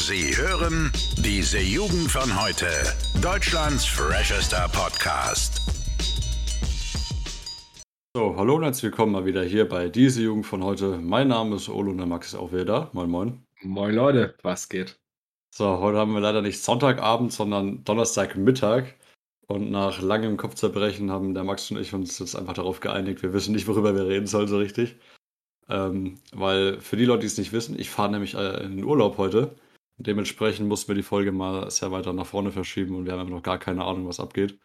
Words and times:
Sie 0.00 0.36
hören 0.36 0.92
diese 1.16 1.58
Jugend 1.58 2.08
von 2.08 2.40
heute. 2.40 2.68
Deutschlands 3.20 3.84
freshester 3.84 4.68
Podcast. 4.68 5.60
So, 8.14 8.36
hallo 8.36 8.54
und 8.54 8.62
herzlich 8.62 8.84
willkommen 8.84 9.10
mal 9.10 9.26
wieder 9.26 9.42
hier 9.42 9.68
bei 9.68 9.88
diese 9.88 10.22
Jugend 10.22 10.46
von 10.46 10.62
heute. 10.62 10.98
Mein 10.98 11.26
Name 11.26 11.56
ist 11.56 11.68
Olo 11.68 11.90
und 11.90 11.98
der 11.98 12.06
Max 12.06 12.28
ist 12.28 12.36
auch 12.36 12.52
wieder 12.52 12.64
da. 12.64 12.90
Moin, 12.92 13.10
moin. 13.10 13.42
Moin 13.62 13.92
Leute, 13.92 14.36
was 14.44 14.68
geht? 14.68 15.00
So, 15.52 15.80
heute 15.80 15.98
haben 15.98 16.14
wir 16.14 16.20
leider 16.20 16.42
nicht 16.42 16.62
Sonntagabend, 16.62 17.32
sondern 17.32 17.82
Donnerstagmittag. 17.82 18.94
Und 19.48 19.72
nach 19.72 20.00
langem 20.00 20.36
Kopfzerbrechen 20.36 21.10
haben 21.10 21.34
der 21.34 21.42
Max 21.42 21.72
und 21.72 21.80
ich 21.80 21.92
uns 21.92 22.20
jetzt 22.20 22.36
einfach 22.36 22.54
darauf 22.54 22.78
geeinigt, 22.78 23.24
wir 23.24 23.32
wissen 23.32 23.52
nicht, 23.52 23.66
worüber 23.66 23.96
wir 23.96 24.06
reden 24.06 24.28
sollen 24.28 24.46
so 24.46 24.58
richtig. 24.58 24.94
Ähm, 25.68 26.20
weil 26.32 26.80
für 26.80 26.96
die 26.96 27.04
Leute, 27.04 27.22
die 27.22 27.26
es 27.26 27.36
nicht 27.36 27.52
wissen, 27.52 27.76
ich 27.76 27.90
fahre 27.90 28.12
nämlich 28.12 28.34
äh, 28.34 28.62
in 28.62 28.76
den 28.76 28.84
Urlaub 28.84 29.18
heute. 29.18 29.56
Dementsprechend 29.98 30.68
mussten 30.68 30.88
wir 30.88 30.94
die 30.94 31.02
Folge 31.02 31.32
mal 31.32 31.70
sehr 31.70 31.90
weiter 31.90 32.12
nach 32.12 32.26
vorne 32.26 32.52
verschieben 32.52 32.94
und 32.94 33.04
wir 33.04 33.12
haben 33.12 33.20
einfach 33.20 33.34
noch 33.34 33.42
gar 33.42 33.58
keine 33.58 33.84
Ahnung, 33.84 34.06
was 34.06 34.20
abgeht. 34.20 34.58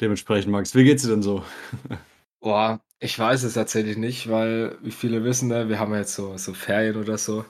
Dementsprechend, 0.00 0.52
Max, 0.52 0.74
wie 0.74 0.84
geht's 0.84 1.02
dir 1.02 1.10
denn 1.10 1.22
so? 1.22 1.44
Boah, 2.40 2.80
ich 2.98 3.18
weiß 3.18 3.44
es 3.44 3.54
tatsächlich 3.54 3.96
nicht, 3.96 4.28
weil, 4.28 4.76
wie 4.82 4.90
viele 4.90 5.24
wissen, 5.24 5.48
ne, 5.48 5.68
wir 5.68 5.78
haben 5.78 5.94
jetzt 5.94 6.14
so, 6.14 6.36
so 6.36 6.52
Ferien 6.54 6.96
oder 6.96 7.16
so. 7.16 7.44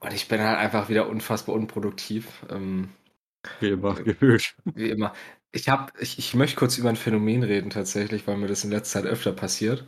Und 0.00 0.12
ich 0.12 0.28
bin 0.28 0.40
halt 0.40 0.58
einfach 0.58 0.88
wieder 0.88 1.08
unfassbar 1.08 1.54
unproduktiv. 1.54 2.28
Ähm, 2.50 2.90
wie 3.60 3.68
immer, 3.68 3.94
gefühlt. 3.94 4.56
Wie 4.64 4.90
immer. 4.90 5.12
Ich, 5.52 5.68
hab, 5.68 5.92
ich, 6.00 6.18
ich 6.18 6.34
möchte 6.34 6.56
kurz 6.56 6.78
über 6.78 6.88
ein 6.88 6.96
Phänomen 6.96 7.42
reden 7.42 7.70
tatsächlich, 7.70 8.26
weil 8.26 8.36
mir 8.36 8.48
das 8.48 8.64
in 8.64 8.70
letzter 8.70 9.02
Zeit 9.02 9.10
öfter 9.10 9.32
passiert. 9.32 9.86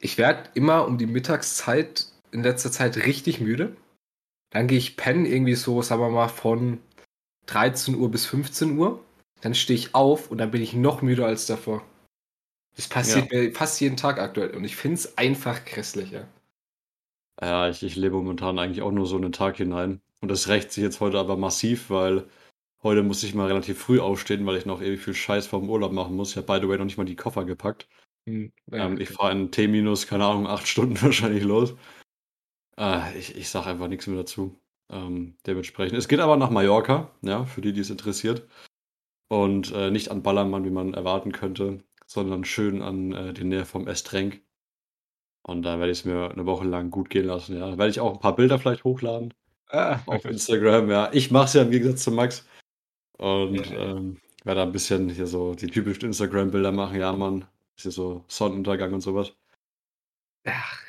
Ich 0.00 0.18
werde 0.18 0.50
immer 0.54 0.86
um 0.86 0.98
die 0.98 1.06
Mittagszeit 1.06 2.06
in 2.30 2.42
letzter 2.42 2.70
Zeit 2.70 2.96
richtig 2.98 3.40
müde. 3.40 3.76
Dann 4.50 4.66
gehe 4.66 4.78
ich 4.78 4.96
pennen 4.96 5.26
irgendwie 5.26 5.54
so, 5.54 5.82
sagen 5.82 6.00
wir 6.00 6.10
mal, 6.10 6.28
von 6.28 6.80
13 7.46 7.94
Uhr 7.96 8.10
bis 8.10 8.26
15 8.26 8.78
Uhr. 8.78 9.04
Dann 9.40 9.54
stehe 9.54 9.78
ich 9.78 9.94
auf 9.94 10.30
und 10.30 10.38
dann 10.38 10.50
bin 10.50 10.62
ich 10.62 10.74
noch 10.74 11.02
müder 11.02 11.26
als 11.26 11.46
davor. 11.46 11.84
Das 12.76 12.88
passiert 12.88 13.32
ja. 13.32 13.40
mir 13.40 13.52
fast 13.52 13.80
jeden 13.80 13.96
Tag 13.96 14.18
aktuell 14.18 14.50
und 14.50 14.64
ich 14.64 14.76
finde 14.76 14.94
es 14.94 15.18
einfach 15.18 15.64
grässlich, 15.64 16.12
ja. 16.12 16.28
Ja, 17.40 17.68
ich, 17.68 17.82
ich 17.82 17.96
lebe 17.96 18.16
momentan 18.16 18.58
eigentlich 18.58 18.82
auch 18.82 18.90
nur 18.90 19.06
so 19.06 19.16
einen 19.16 19.32
Tag 19.32 19.56
hinein. 19.56 20.00
Und 20.20 20.30
das 20.30 20.48
rächt 20.48 20.72
sich 20.72 20.82
jetzt 20.82 21.00
heute 21.00 21.18
aber 21.18 21.36
massiv, 21.36 21.90
weil 21.90 22.24
heute 22.82 23.02
muss 23.02 23.22
ich 23.22 23.34
mal 23.34 23.46
relativ 23.46 23.78
früh 23.78 24.00
aufstehen, 24.00 24.44
weil 24.46 24.56
ich 24.56 24.66
noch 24.66 24.82
ewig 24.82 25.00
viel 25.00 25.14
Scheiß 25.14 25.46
vom 25.46 25.68
Urlaub 25.68 25.92
machen 25.92 26.16
muss. 26.16 26.30
Ich 26.30 26.36
habe 26.36 26.46
by 26.46 26.60
the 26.60 26.68
way 26.68 26.78
noch 26.78 26.84
nicht 26.84 26.98
mal 26.98 27.04
die 27.04 27.16
Koffer 27.16 27.44
gepackt. 27.44 27.88
Hm, 28.26 28.52
ähm, 28.72 29.00
ich 29.00 29.10
fahre 29.10 29.32
in 29.32 29.50
T 29.50 29.68
minus, 29.68 30.06
keine 30.06 30.24
Ahnung, 30.24 30.46
acht 30.46 30.66
Stunden 30.66 31.00
wahrscheinlich 31.02 31.44
los. 31.44 31.74
Äh, 32.78 33.18
ich 33.18 33.36
ich 33.36 33.48
sage 33.48 33.66
einfach 33.66 33.88
nichts 33.88 34.06
mehr 34.06 34.18
dazu. 34.18 34.58
Ähm, 34.90 35.36
dementsprechend. 35.46 35.98
Es 35.98 36.08
geht 36.08 36.20
aber 36.20 36.36
nach 36.36 36.50
Mallorca, 36.50 37.10
ja, 37.22 37.44
für 37.44 37.60
die, 37.60 37.72
die 37.72 37.80
es 37.80 37.90
interessiert. 37.90 38.48
Und 39.28 39.72
äh, 39.72 39.90
nicht 39.90 40.10
an 40.10 40.22
Ballermann, 40.22 40.64
wie 40.64 40.70
man 40.70 40.94
erwarten 40.94 41.32
könnte, 41.32 41.84
sondern 42.06 42.44
schön 42.44 42.80
an 42.80 43.12
äh, 43.12 43.34
die 43.34 43.44
Nähe 43.44 43.66
vom 43.66 43.86
Estrenk. 43.86 44.40
Und 45.42 45.62
da 45.62 45.78
werde 45.78 45.92
ich 45.92 46.00
es 46.00 46.04
mir 46.04 46.30
eine 46.30 46.46
Woche 46.46 46.66
lang 46.66 46.90
gut 46.90 47.10
gehen 47.10 47.26
lassen, 47.26 47.58
ja. 47.58 47.70
Da 47.70 47.78
werde 47.78 47.90
ich 47.90 48.00
auch 48.00 48.14
ein 48.14 48.20
paar 48.20 48.36
Bilder 48.36 48.58
vielleicht 48.58 48.84
hochladen 48.84 49.34
ah, 49.70 50.00
auf 50.06 50.24
Instagram, 50.24 50.90
ja. 50.90 51.10
Ich 51.12 51.30
mache 51.30 51.46
es 51.46 51.52
ja 51.54 51.62
im 51.62 51.70
Gegensatz 51.70 52.04
zu 52.04 52.10
Max. 52.10 52.46
Und 53.18 53.70
ja. 53.70 53.96
ähm, 53.96 54.18
werde 54.44 54.62
ein 54.62 54.72
bisschen 54.72 55.08
hier 55.08 55.26
so 55.26 55.54
die 55.54 55.66
typischen 55.66 56.06
Instagram-Bilder 56.06 56.72
machen, 56.72 56.98
ja, 56.98 57.12
Mann. 57.12 57.44
Bisschen 57.76 57.90
so 57.90 58.24
Sonnenuntergang 58.28 58.92
und 58.92 59.00
sowas. 59.00 59.34
Ach, 60.44 60.82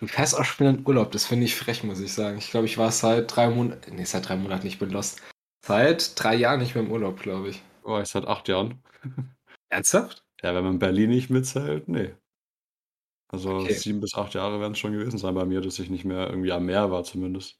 Du 0.00 0.06
fährst 0.06 0.36
auch 0.36 0.44
schon 0.44 0.66
in 0.66 0.86
Urlaub, 0.86 1.12
das 1.12 1.26
finde 1.26 1.44
ich 1.44 1.54
frech, 1.54 1.84
muss 1.84 2.00
ich 2.00 2.12
sagen. 2.12 2.38
Ich 2.38 2.50
glaube, 2.50 2.66
ich 2.66 2.78
war 2.78 2.90
seit 2.90 3.34
drei 3.34 3.48
Monaten, 3.48 3.96
nee, 3.96 4.04
seit 4.04 4.28
drei 4.28 4.36
Monaten 4.36 4.64
nicht 4.64 4.78
bin 4.78 4.90
lost. 4.90 5.20
Seit 5.64 6.18
drei 6.22 6.34
Jahren 6.34 6.60
nicht 6.60 6.74
mehr 6.74 6.84
im 6.84 6.90
Urlaub, 6.90 7.20
glaube 7.20 7.50
ich. 7.50 7.62
Oh, 7.84 7.98
ich 7.98 8.08
seit 8.08 8.26
acht 8.26 8.48
Jahren. 8.48 8.82
Ernsthaft? 9.68 10.24
Ja, 10.42 10.54
wenn 10.54 10.64
man 10.64 10.78
Berlin 10.78 11.10
nicht 11.10 11.30
mitzählt, 11.30 11.88
nee. 11.88 12.14
Also 13.28 13.56
okay. 13.56 13.74
sieben 13.74 14.00
bis 14.00 14.14
acht 14.14 14.34
Jahre 14.34 14.60
werden 14.60 14.72
es 14.72 14.78
schon 14.78 14.92
gewesen 14.92 15.18
sein 15.18 15.34
bei 15.34 15.44
mir, 15.44 15.60
dass 15.60 15.78
ich 15.78 15.90
nicht 15.90 16.04
mehr 16.04 16.28
irgendwie 16.28 16.52
am 16.52 16.66
Meer 16.66 16.90
war, 16.90 17.04
zumindest. 17.04 17.58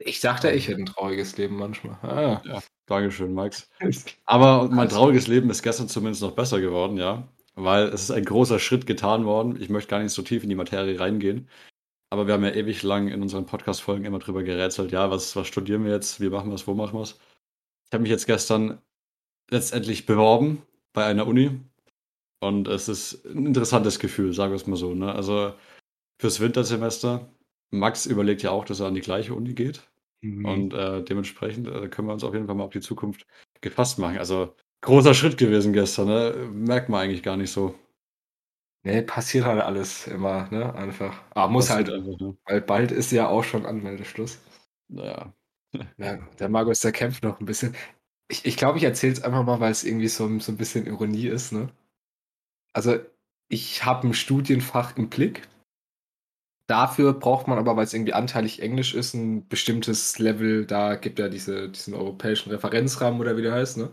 Ich 0.00 0.20
dachte, 0.20 0.50
ich 0.50 0.68
hätte 0.68 0.80
ein 0.80 0.86
trauriges 0.86 1.36
Leben 1.36 1.56
manchmal. 1.56 1.98
Ah. 2.02 2.42
Ja, 2.44 2.62
Dankeschön, 2.86 3.34
Max. 3.34 3.68
Aber 4.24 4.68
mein 4.68 4.88
trauriges 4.88 5.26
Leben 5.26 5.50
ist 5.50 5.62
gestern 5.62 5.88
zumindest 5.88 6.22
noch 6.22 6.32
besser 6.32 6.60
geworden, 6.60 6.96
ja 6.96 7.28
weil 7.58 7.88
es 7.88 8.02
ist 8.02 8.10
ein 8.10 8.24
großer 8.24 8.58
Schritt 8.58 8.86
getan 8.86 9.24
worden. 9.24 9.60
Ich 9.60 9.68
möchte 9.68 9.90
gar 9.90 10.02
nicht 10.02 10.12
so 10.12 10.22
tief 10.22 10.42
in 10.42 10.48
die 10.48 10.54
Materie 10.54 10.98
reingehen. 10.98 11.48
Aber 12.10 12.26
wir 12.26 12.34
haben 12.34 12.44
ja 12.44 12.52
ewig 12.52 12.82
lang 12.82 13.08
in 13.08 13.20
unseren 13.20 13.46
Podcast-Folgen 13.46 14.04
immer 14.04 14.18
drüber 14.18 14.42
gerätselt, 14.42 14.92
ja, 14.92 15.10
was, 15.10 15.36
was 15.36 15.46
studieren 15.46 15.84
wir 15.84 15.92
jetzt, 15.92 16.20
wie 16.20 16.30
machen 16.30 16.50
wir 16.50 16.54
es, 16.54 16.66
wo 16.66 16.74
machen 16.74 16.94
wir 16.94 17.02
es. 17.02 17.18
Ich 17.86 17.92
habe 17.92 18.02
mich 18.02 18.10
jetzt 18.10 18.26
gestern 18.26 18.80
letztendlich 19.50 20.06
beworben 20.06 20.62
bei 20.92 21.04
einer 21.04 21.26
Uni 21.26 21.60
und 22.40 22.68
es 22.68 22.88
ist 22.88 23.24
ein 23.26 23.46
interessantes 23.46 23.98
Gefühl, 23.98 24.32
sagen 24.32 24.52
wir 24.52 24.56
es 24.56 24.66
mal 24.66 24.76
so. 24.76 24.94
Ne? 24.94 25.14
Also 25.14 25.52
fürs 26.18 26.40
Wintersemester, 26.40 27.28
Max 27.70 28.06
überlegt 28.06 28.42
ja 28.42 28.52
auch, 28.52 28.64
dass 28.64 28.80
er 28.80 28.86
an 28.86 28.94
die 28.94 29.00
gleiche 29.00 29.34
Uni 29.34 29.52
geht. 29.52 29.82
Mhm. 30.20 30.44
Und 30.44 30.74
äh, 30.74 31.02
dementsprechend 31.04 31.68
äh, 31.68 31.88
können 31.88 32.08
wir 32.08 32.14
uns 32.14 32.24
auf 32.24 32.34
jeden 32.34 32.46
Fall 32.46 32.54
mal 32.54 32.64
auf 32.64 32.72
die 32.72 32.80
Zukunft 32.80 33.26
gefasst 33.60 33.98
machen. 33.98 34.18
Also 34.18 34.54
Großer 34.80 35.14
Schritt 35.14 35.38
gewesen 35.38 35.72
gestern, 35.72 36.08
ne? 36.08 36.48
Merkt 36.52 36.88
man 36.88 37.00
eigentlich 37.00 37.22
gar 37.22 37.36
nicht 37.36 37.50
so. 37.50 37.74
Ne, 38.84 39.02
passiert 39.02 39.44
halt 39.44 39.60
alles 39.60 40.06
immer, 40.06 40.48
ne? 40.50 40.72
Einfach. 40.74 41.20
Ah, 41.34 41.48
muss 41.48 41.68
halt, 41.68 41.90
einfach, 41.90 42.18
ne? 42.20 42.36
weil 42.44 42.60
bald 42.60 42.92
ist 42.92 43.10
ja 43.10 43.28
auch 43.28 43.42
schon 43.44 43.66
Anmeldeschluss. 43.66 44.38
Naja. 44.88 45.32
Ja, 45.98 46.16
der 46.38 46.48
Markus, 46.48 46.80
der 46.80 46.92
kämpft 46.92 47.22
noch 47.22 47.40
ein 47.40 47.44
bisschen. 47.44 47.76
Ich, 48.30 48.46
ich 48.46 48.56
glaube, 48.56 48.78
ich 48.78 48.84
erzähle 48.84 49.12
es 49.12 49.22
einfach 49.22 49.44
mal, 49.44 49.60
weil 49.60 49.70
es 49.70 49.84
irgendwie 49.84 50.08
so, 50.08 50.38
so 50.38 50.50
ein 50.50 50.56
bisschen 50.56 50.86
Ironie 50.86 51.26
ist, 51.26 51.52
ne? 51.52 51.68
Also, 52.72 52.98
ich 53.50 53.84
habe 53.84 54.08
ein 54.08 54.14
Studienfach 54.14 54.96
im 54.96 55.10
Blick. 55.10 55.46
Dafür 56.66 57.12
braucht 57.12 57.48
man 57.48 57.58
aber, 57.58 57.76
weil 57.76 57.84
es 57.84 57.92
irgendwie 57.94 58.14
anteilig 58.14 58.62
Englisch 58.62 58.94
ist, 58.94 59.12
ein 59.14 59.46
bestimmtes 59.48 60.18
Level. 60.18 60.64
Da 60.64 60.96
gibt 60.96 61.18
ja 61.18 61.28
diese, 61.28 61.68
diesen 61.68 61.92
europäischen 61.94 62.50
Referenzrahmen 62.50 63.20
oder 63.20 63.36
wie 63.36 63.42
der 63.42 63.52
heißt, 63.52 63.76
ne? 63.76 63.90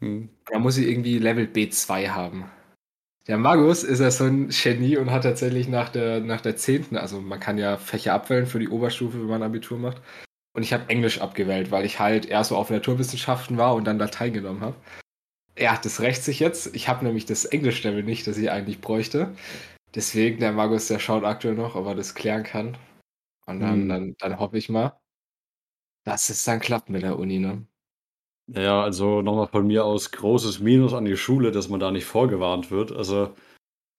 Hm. 0.00 0.28
Da 0.50 0.58
muss 0.58 0.76
ich 0.76 0.88
irgendwie 0.88 1.18
Level 1.18 1.46
B2 1.46 2.08
haben. 2.08 2.50
Der 3.26 3.38
Magus 3.38 3.84
ist 3.84 4.00
ja 4.00 4.10
so 4.10 4.24
ein 4.24 4.48
Genie 4.48 4.96
und 4.96 5.10
hat 5.10 5.22
tatsächlich 5.22 5.68
nach 5.68 5.90
der, 5.90 6.20
nach 6.20 6.40
der 6.40 6.56
10., 6.56 6.96
also 6.96 7.20
man 7.20 7.38
kann 7.38 7.58
ja 7.58 7.76
Fächer 7.76 8.14
abwählen 8.14 8.46
für 8.46 8.58
die 8.58 8.68
Oberstufe, 8.68 9.20
wenn 9.20 9.28
man 9.28 9.42
Abitur 9.42 9.78
macht. 9.78 10.02
Und 10.52 10.62
ich 10.62 10.72
habe 10.72 10.88
Englisch 10.88 11.20
abgewählt, 11.20 11.70
weil 11.70 11.84
ich 11.84 12.00
halt 12.00 12.26
eher 12.26 12.42
so 12.42 12.56
auf 12.56 12.70
Naturwissenschaften 12.70 13.56
war 13.56 13.74
und 13.74 13.84
dann 13.84 13.98
da 13.98 14.08
teilgenommen 14.08 14.62
habe. 14.62 14.76
Ja, 15.56 15.78
das 15.80 16.00
rächt 16.00 16.24
sich 16.24 16.40
jetzt. 16.40 16.74
Ich 16.74 16.88
habe 16.88 17.04
nämlich 17.04 17.26
das 17.26 17.44
Englisch-Level 17.44 18.02
nicht, 18.02 18.26
das 18.26 18.38
ich 18.38 18.50
eigentlich 18.50 18.80
bräuchte. 18.80 19.34
Deswegen, 19.94 20.40
der 20.40 20.52
Magus, 20.52 20.88
der 20.88 20.98
schaut 20.98 21.24
aktuell 21.24 21.54
noch, 21.54 21.74
ob 21.74 21.86
er 21.86 21.94
das 21.94 22.14
klären 22.14 22.42
kann. 22.42 22.76
Und 23.46 23.60
dann, 23.60 23.82
hm. 23.82 23.88
dann, 23.88 24.14
dann 24.18 24.38
hoffe 24.38 24.58
ich 24.58 24.68
mal, 24.68 24.98
dass 26.04 26.30
es 26.30 26.44
dann 26.44 26.60
klappt 26.60 26.88
mit 26.88 27.02
der 27.02 27.18
Uni, 27.18 27.38
ne? 27.38 27.66
Ja, 28.54 28.82
also 28.82 29.22
nochmal 29.22 29.46
von 29.48 29.66
mir 29.66 29.84
aus 29.84 30.10
großes 30.10 30.58
Minus 30.60 30.92
an 30.92 31.04
die 31.04 31.16
Schule, 31.16 31.52
dass 31.52 31.68
man 31.68 31.78
da 31.78 31.90
nicht 31.92 32.04
vorgewarnt 32.04 32.70
wird. 32.70 32.90
Also 32.90 33.34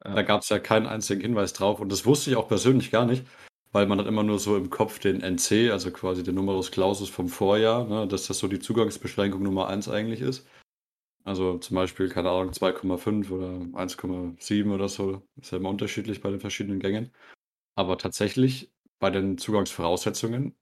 da 0.02 0.24
gab 0.24 0.42
es 0.42 0.50
ja 0.50 0.60
keinen 0.60 0.88
einzigen 0.88 1.22
Hinweis 1.22 1.54
drauf 1.54 1.80
und 1.82 1.92
das 1.92 2.06
wusste 2.06 2.32
ich 2.32 2.38
auch 2.38 2.48
persönlich 2.48 2.92
gar 2.92 3.06
nicht, 3.06 3.26
weil 3.72 3.88
man 3.88 4.00
hat 4.00 4.08
immer 4.08 4.24
nur 4.24 4.40
so 4.40 4.58
im 4.58 4.70
Kopf 4.70 5.00
den 5.00 5.22
NC, 5.22 5.72
also 5.72 5.92
quasi 5.92 6.24
den 6.24 6.36
Numerus 6.36 6.72
Clausus 6.72 7.10
vom 7.10 7.30
Vorjahr, 7.30 7.86
ne, 7.86 8.08
dass 8.08 8.28
das 8.28 8.40
so 8.40 8.48
die 8.48 8.60
Zugangsbeschränkung 8.60 9.44
Nummer 9.44 9.68
1 9.70 9.90
eigentlich 9.90 10.22
ist. 10.22 10.48
Also 11.26 11.58
zum 11.60 11.76
Beispiel, 11.76 12.10
keine 12.10 12.30
Ahnung, 12.32 12.54
2,5 12.54 13.32
oder 13.32 13.68
1,7 13.74 14.74
oder 14.74 14.90
so. 14.90 15.24
Ist 15.42 15.52
ja 15.52 15.60
immer 15.60 15.70
unterschiedlich 15.70 16.22
bei 16.22 16.32
den 16.32 16.40
verschiedenen 16.42 16.80
Gängen. 16.80 17.12
Aber 17.76 17.98
tatsächlich 17.98 18.72
bei 19.00 19.12
den 19.12 19.38
Zugangsvoraussetzungen 19.38 20.56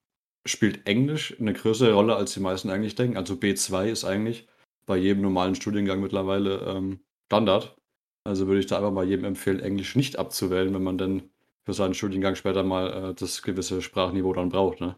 spielt 0.46 0.88
Englisch 0.88 1.36
eine 1.40 1.54
größere 1.54 1.94
Rolle, 1.94 2.16
als 2.16 2.34
die 2.34 2.40
meisten 2.40 2.70
eigentlich 2.70 2.96
denken. 2.96 3.18
Also 3.18 3.36
B2 3.36 3.88
ist 3.88 4.06
eigentlich 4.06 4.48
bei 4.86 4.98
jedem 4.98 5.22
normalen 5.22 5.56
Studiengang 5.56 6.02
mittlerweile 6.02 6.60
ähm, 6.62 7.00
Standard. 7.28 7.76
Also 8.24 8.48
würde 8.48 8.60
ich 8.60 8.68
da 8.68 8.78
einfach 8.78 8.92
mal 8.92 9.08
jedem 9.08 9.26
empfehlen, 9.26 9.60
Englisch 9.60 9.96
nicht 9.96 10.18
abzuwählen, 10.18 10.74
wenn 10.74 10.84
man 10.84 10.98
dann 10.98 11.30
für 11.66 11.74
seinen 11.74 11.94
Studiengang 11.94 12.36
später 12.36 12.64
mal 12.64 13.12
äh, 13.12 13.14
das 13.14 13.42
gewisse 13.42 13.82
Sprachniveau 13.82 14.34
dann 14.34 14.50
braucht. 14.50 14.82
Ne? 14.82 14.96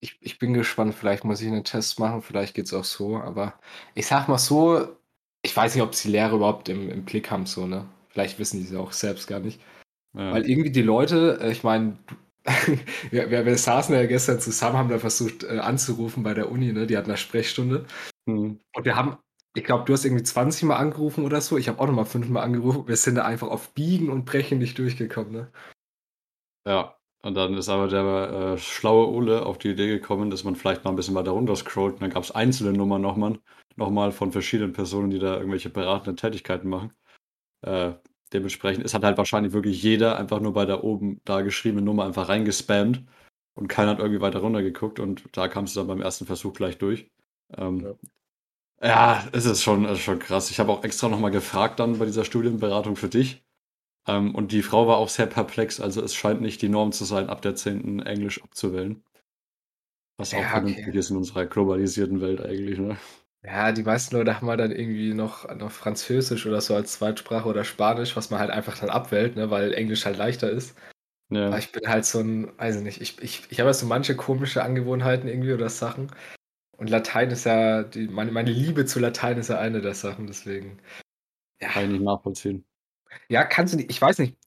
Ich, 0.00 0.18
ich 0.20 0.38
bin 0.38 0.52
gespannt, 0.52 0.94
vielleicht 0.94 1.24
muss 1.24 1.40
ich 1.40 1.48
einen 1.48 1.64
Test 1.64 1.98
machen, 1.98 2.22
vielleicht 2.22 2.54
geht 2.54 2.66
es 2.66 2.74
auch 2.74 2.84
so, 2.84 3.16
aber 3.16 3.54
ich 3.94 4.06
sag 4.06 4.28
mal 4.28 4.38
so, 4.38 4.88
ich 5.42 5.56
weiß 5.56 5.74
nicht, 5.74 5.84
ob 5.84 5.94
sie 5.94 6.10
Lehrer 6.10 6.34
überhaupt 6.34 6.68
im, 6.68 6.90
im 6.90 7.04
Blick 7.04 7.30
haben, 7.30 7.46
so, 7.46 7.66
ne? 7.66 7.86
Vielleicht 8.08 8.38
wissen 8.38 8.60
die 8.60 8.66
es 8.66 8.74
auch 8.74 8.92
selbst 8.92 9.26
gar 9.26 9.40
nicht. 9.40 9.60
Ja. 10.14 10.32
Weil 10.32 10.48
irgendwie 10.48 10.70
die 10.70 10.82
Leute, 10.82 11.38
äh, 11.40 11.52
ich 11.52 11.64
meine, 11.64 11.96
wir, 13.10 13.30
wir, 13.30 13.46
wir, 13.46 13.56
saßen 13.56 13.94
ja 13.94 14.04
gestern 14.06 14.38
zusammen, 14.38 14.76
haben 14.76 14.88
da 14.90 14.98
versucht 14.98 15.44
äh, 15.44 15.58
anzurufen 15.58 16.22
bei 16.22 16.34
der 16.34 16.50
Uni, 16.50 16.72
ne? 16.72 16.86
Die 16.86 16.96
hatten 16.96 17.10
eine 17.10 17.16
Sprechstunde. 17.16 17.86
Mhm. 18.26 18.60
Und 18.74 18.84
wir 18.84 18.96
haben, 18.96 19.16
ich 19.54 19.64
glaube, 19.64 19.84
du 19.84 19.92
hast 19.94 20.04
irgendwie 20.04 20.24
20 20.24 20.64
Mal 20.64 20.76
angerufen 20.76 21.24
oder 21.24 21.40
so. 21.40 21.56
Ich 21.56 21.68
habe 21.68 21.80
auch 21.80 21.86
nochmal 21.86 22.04
fünfmal 22.04 22.44
angerufen. 22.44 22.86
Wir 22.86 22.96
sind 22.96 23.14
da 23.14 23.24
einfach 23.24 23.48
auf 23.48 23.72
Biegen 23.72 24.10
und 24.10 24.26
Brechen 24.26 24.58
nicht 24.58 24.78
durchgekommen, 24.78 25.32
ne? 25.32 25.52
Ja, 26.66 26.96
Und 27.22 27.34
dann 27.34 27.54
ist 27.54 27.68
aber 27.68 27.88
der 27.88 28.54
äh, 28.54 28.58
schlaue 28.58 29.08
Ole 29.08 29.46
auf 29.46 29.58
die 29.58 29.70
Idee 29.70 29.88
gekommen, 29.88 30.30
dass 30.30 30.44
man 30.44 30.56
vielleicht 30.56 30.84
mal 30.84 30.90
ein 30.90 30.96
bisschen 30.96 31.14
weiter 31.14 31.30
runter 31.30 31.56
scrollt. 31.56 31.94
Und 31.94 32.02
dann 32.02 32.10
gab 32.10 32.24
es 32.24 32.30
einzelne 32.30 32.72
Nummern 32.72 33.00
nochmal 33.00 33.38
noch 33.76 33.90
mal 33.90 34.12
von 34.12 34.32
verschiedenen 34.32 34.72
Personen, 34.72 35.10
die 35.10 35.18
da 35.18 35.36
irgendwelche 35.36 35.70
beratenden 35.70 36.16
Tätigkeiten 36.16 36.68
machen. 36.68 36.92
Äh, 37.62 37.94
dementsprechend 38.34 38.84
ist 38.84 38.94
hat 38.94 39.04
halt 39.04 39.16
wahrscheinlich 39.16 39.52
wirklich 39.52 39.82
jeder 39.82 40.18
einfach 40.18 40.40
nur 40.40 40.52
bei 40.52 40.66
der 40.66 40.84
oben 40.84 41.20
da 41.24 41.40
geschriebenen 41.42 41.84
Nummer 41.84 42.04
einfach 42.04 42.28
reingespammt 42.28 43.04
und 43.54 43.68
keiner 43.68 43.92
hat 43.92 43.98
irgendwie 44.00 44.20
weiter 44.20 44.40
runter 44.40 44.62
geguckt 44.62 45.00
und 45.00 45.24
da 45.32 45.48
kamst 45.48 45.74
du 45.74 45.80
dann 45.80 45.86
beim 45.86 46.02
ersten 46.02 46.26
Versuch 46.26 46.52
gleich 46.52 46.76
durch. 46.78 47.10
Ähm, 47.56 47.96
ja. 48.82 48.88
ja, 48.88 49.28
es 49.32 49.46
ist 49.46 49.62
schon, 49.62 49.84
ist 49.84 50.00
schon 50.00 50.18
krass. 50.18 50.50
Ich 50.50 50.58
habe 50.58 50.72
auch 50.72 50.84
extra 50.84 51.08
nochmal 51.08 51.30
gefragt 51.30 51.80
dann 51.80 51.98
bei 51.98 52.04
dieser 52.06 52.24
Studienberatung 52.24 52.96
für 52.96 53.08
dich. 53.08 53.42
Ähm, 54.06 54.34
und 54.34 54.52
die 54.52 54.62
Frau 54.62 54.86
war 54.86 54.98
auch 54.98 55.08
sehr 55.08 55.26
perplex, 55.26 55.80
also 55.80 56.02
es 56.02 56.14
scheint 56.14 56.40
nicht 56.40 56.60
die 56.60 56.68
Norm 56.68 56.92
zu 56.92 57.04
sein, 57.04 57.28
ab 57.28 57.40
der 57.42 57.54
10. 57.54 58.00
Englisch 58.00 58.42
abzuwählen. 58.42 59.02
Was 60.16 60.32
ja, 60.32 60.40
auch 60.40 60.44
vernünftig 60.44 60.88
okay. 60.88 60.98
ist 60.98 61.10
in 61.10 61.16
unserer 61.16 61.46
globalisierten 61.46 62.20
Welt 62.20 62.40
eigentlich, 62.40 62.78
ne? 62.78 62.96
Ja, 63.44 63.72
die 63.72 63.82
meisten 63.82 64.16
Leute 64.16 64.34
haben 64.34 64.48
halt 64.48 64.60
dann 64.60 64.72
irgendwie 64.72 65.12
noch, 65.12 65.54
noch 65.54 65.70
Französisch 65.70 66.46
oder 66.46 66.62
so 66.62 66.74
als 66.74 66.94
Zweitsprache 66.94 67.46
oder 67.46 67.64
Spanisch, 67.64 68.16
was 68.16 68.30
man 68.30 68.40
halt 68.40 68.50
einfach 68.50 68.78
dann 68.78 68.88
abwählt, 68.88 69.36
ne, 69.36 69.50
weil 69.50 69.74
Englisch 69.74 70.06
halt 70.06 70.16
leichter 70.16 70.50
ist. 70.50 70.76
Ja. 71.28 71.48
Aber 71.48 71.58
ich 71.58 71.70
bin 71.70 71.86
halt 71.86 72.06
so 72.06 72.20
ein, 72.20 72.58
weiß 72.58 72.76
ich 72.76 72.82
nicht, 72.82 73.00
ich, 73.02 73.22
ich, 73.22 73.42
ich 73.50 73.60
habe 73.60 73.68
ja 73.68 73.74
so 73.74 73.86
manche 73.86 74.16
komische 74.16 74.62
Angewohnheiten 74.62 75.28
irgendwie 75.28 75.52
oder 75.52 75.68
Sachen. 75.68 76.10
Und 76.78 76.88
Latein 76.88 77.30
ist 77.30 77.44
ja, 77.44 77.82
die, 77.82 78.08
meine, 78.08 78.32
meine 78.32 78.50
Liebe 78.50 78.86
zu 78.86 78.98
Latein 78.98 79.36
ist 79.36 79.48
ja 79.48 79.58
eine 79.58 79.82
der 79.82 79.94
Sachen, 79.94 80.26
deswegen. 80.26 80.78
Ja. 81.60 81.68
Kann 81.68 81.84
ich 81.84 81.90
nicht 81.90 82.02
nachvollziehen. 82.02 82.64
Ja, 83.28 83.44
kannst 83.44 83.74
du 83.74 83.76
nicht, 83.76 83.90
ich 83.90 84.00
weiß 84.00 84.18
nicht. 84.20 84.38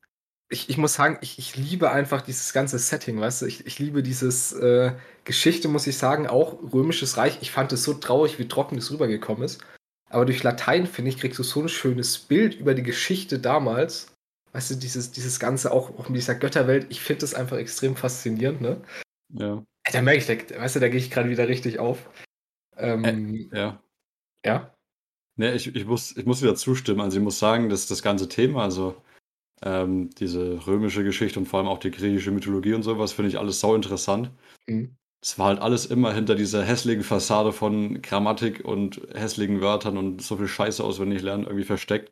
Ich, 0.49 0.69
ich 0.69 0.77
muss 0.77 0.93
sagen, 0.93 1.17
ich, 1.21 1.39
ich 1.39 1.57
liebe 1.57 1.91
einfach 1.91 2.21
dieses 2.21 2.53
ganze 2.53 2.79
Setting, 2.79 3.19
weißt 3.19 3.41
du? 3.41 3.45
Ich, 3.47 3.65
ich 3.65 3.79
liebe 3.79 4.01
dieses 4.01 4.53
äh, 4.53 4.93
Geschichte, 5.25 5.67
muss 5.67 5.87
ich 5.87 5.97
sagen, 5.97 6.27
auch 6.27 6.57
Römisches 6.73 7.17
Reich. 7.17 7.39
Ich 7.41 7.51
fand 7.51 7.73
es 7.73 7.83
so 7.83 7.93
traurig, 7.93 8.39
wie 8.39 8.47
trocken 8.47 8.77
es 8.77 8.91
rübergekommen 8.91 9.43
ist. 9.43 9.61
Aber 10.09 10.25
durch 10.25 10.43
Latein, 10.43 10.87
finde 10.87 11.09
ich, 11.09 11.17
kriegst 11.17 11.37
du 11.37 11.43
so 11.43 11.61
ein 11.61 11.69
schönes 11.69 12.17
Bild 12.17 12.55
über 12.55 12.73
die 12.73 12.83
Geschichte 12.83 13.39
damals. 13.39 14.13
Weißt 14.53 14.71
du, 14.71 14.75
dieses, 14.75 15.11
dieses 15.11 15.39
Ganze 15.39 15.71
auch, 15.71 15.99
auch 15.99 16.07
mit 16.07 16.17
dieser 16.17 16.35
Götterwelt, 16.35 16.87
ich 16.89 17.01
finde 17.01 17.21
das 17.21 17.33
einfach 17.33 17.57
extrem 17.57 17.97
faszinierend, 17.97 18.61
ne? 18.61 18.81
Ja. 19.33 19.63
Da 19.91 20.01
merke 20.01 20.19
ich, 20.19 20.47
da, 20.47 20.59
weißt 20.61 20.77
du, 20.77 20.79
da 20.79 20.87
gehe 20.87 20.99
ich 20.99 21.11
gerade 21.11 21.29
wieder 21.29 21.49
richtig 21.49 21.79
auf. 21.79 22.09
Ähm, 22.77 23.49
äh, 23.51 23.57
ja. 23.57 23.81
Ja? 24.45 24.73
Ne, 25.35 25.53
ich, 25.53 25.75
ich, 25.75 25.85
muss, 25.85 26.15
ich 26.15 26.25
muss 26.25 26.41
wieder 26.41 26.55
zustimmen. 26.55 27.01
Also 27.01 27.17
ich 27.17 27.23
muss 27.23 27.37
sagen, 27.37 27.69
dass 27.69 27.87
das 27.87 28.01
ganze 28.01 28.29
Thema, 28.29 28.63
also 28.63 29.01
ähm, 29.63 30.09
diese 30.11 30.65
römische 30.67 31.03
Geschichte 31.03 31.39
und 31.39 31.45
vor 31.47 31.59
allem 31.59 31.67
auch 31.67 31.79
die 31.79 31.91
griechische 31.91 32.31
Mythologie 32.31 32.73
und 32.73 32.83
sowas, 32.83 33.13
finde 33.13 33.29
ich 33.29 33.39
alles 33.39 33.59
sau 33.59 33.75
interessant. 33.75 34.31
Mhm. 34.67 34.95
Es 35.21 35.39
war 35.39 35.47
halt 35.47 35.59
alles 35.59 35.85
immer 35.87 36.13
hinter 36.13 36.35
dieser 36.35 36.63
hässlichen 36.63 37.03
Fassade 37.03 37.51
von 37.51 38.01
Grammatik 38.01 38.63
und 38.63 39.01
hässlichen 39.13 39.61
Wörtern 39.61 39.97
und 39.97 40.21
so 40.21 40.37
viel 40.37 40.47
Scheiße 40.47 40.83
auswendig 40.83 41.21
lernen 41.21 41.43
irgendwie 41.43 41.63
versteckt, 41.63 42.11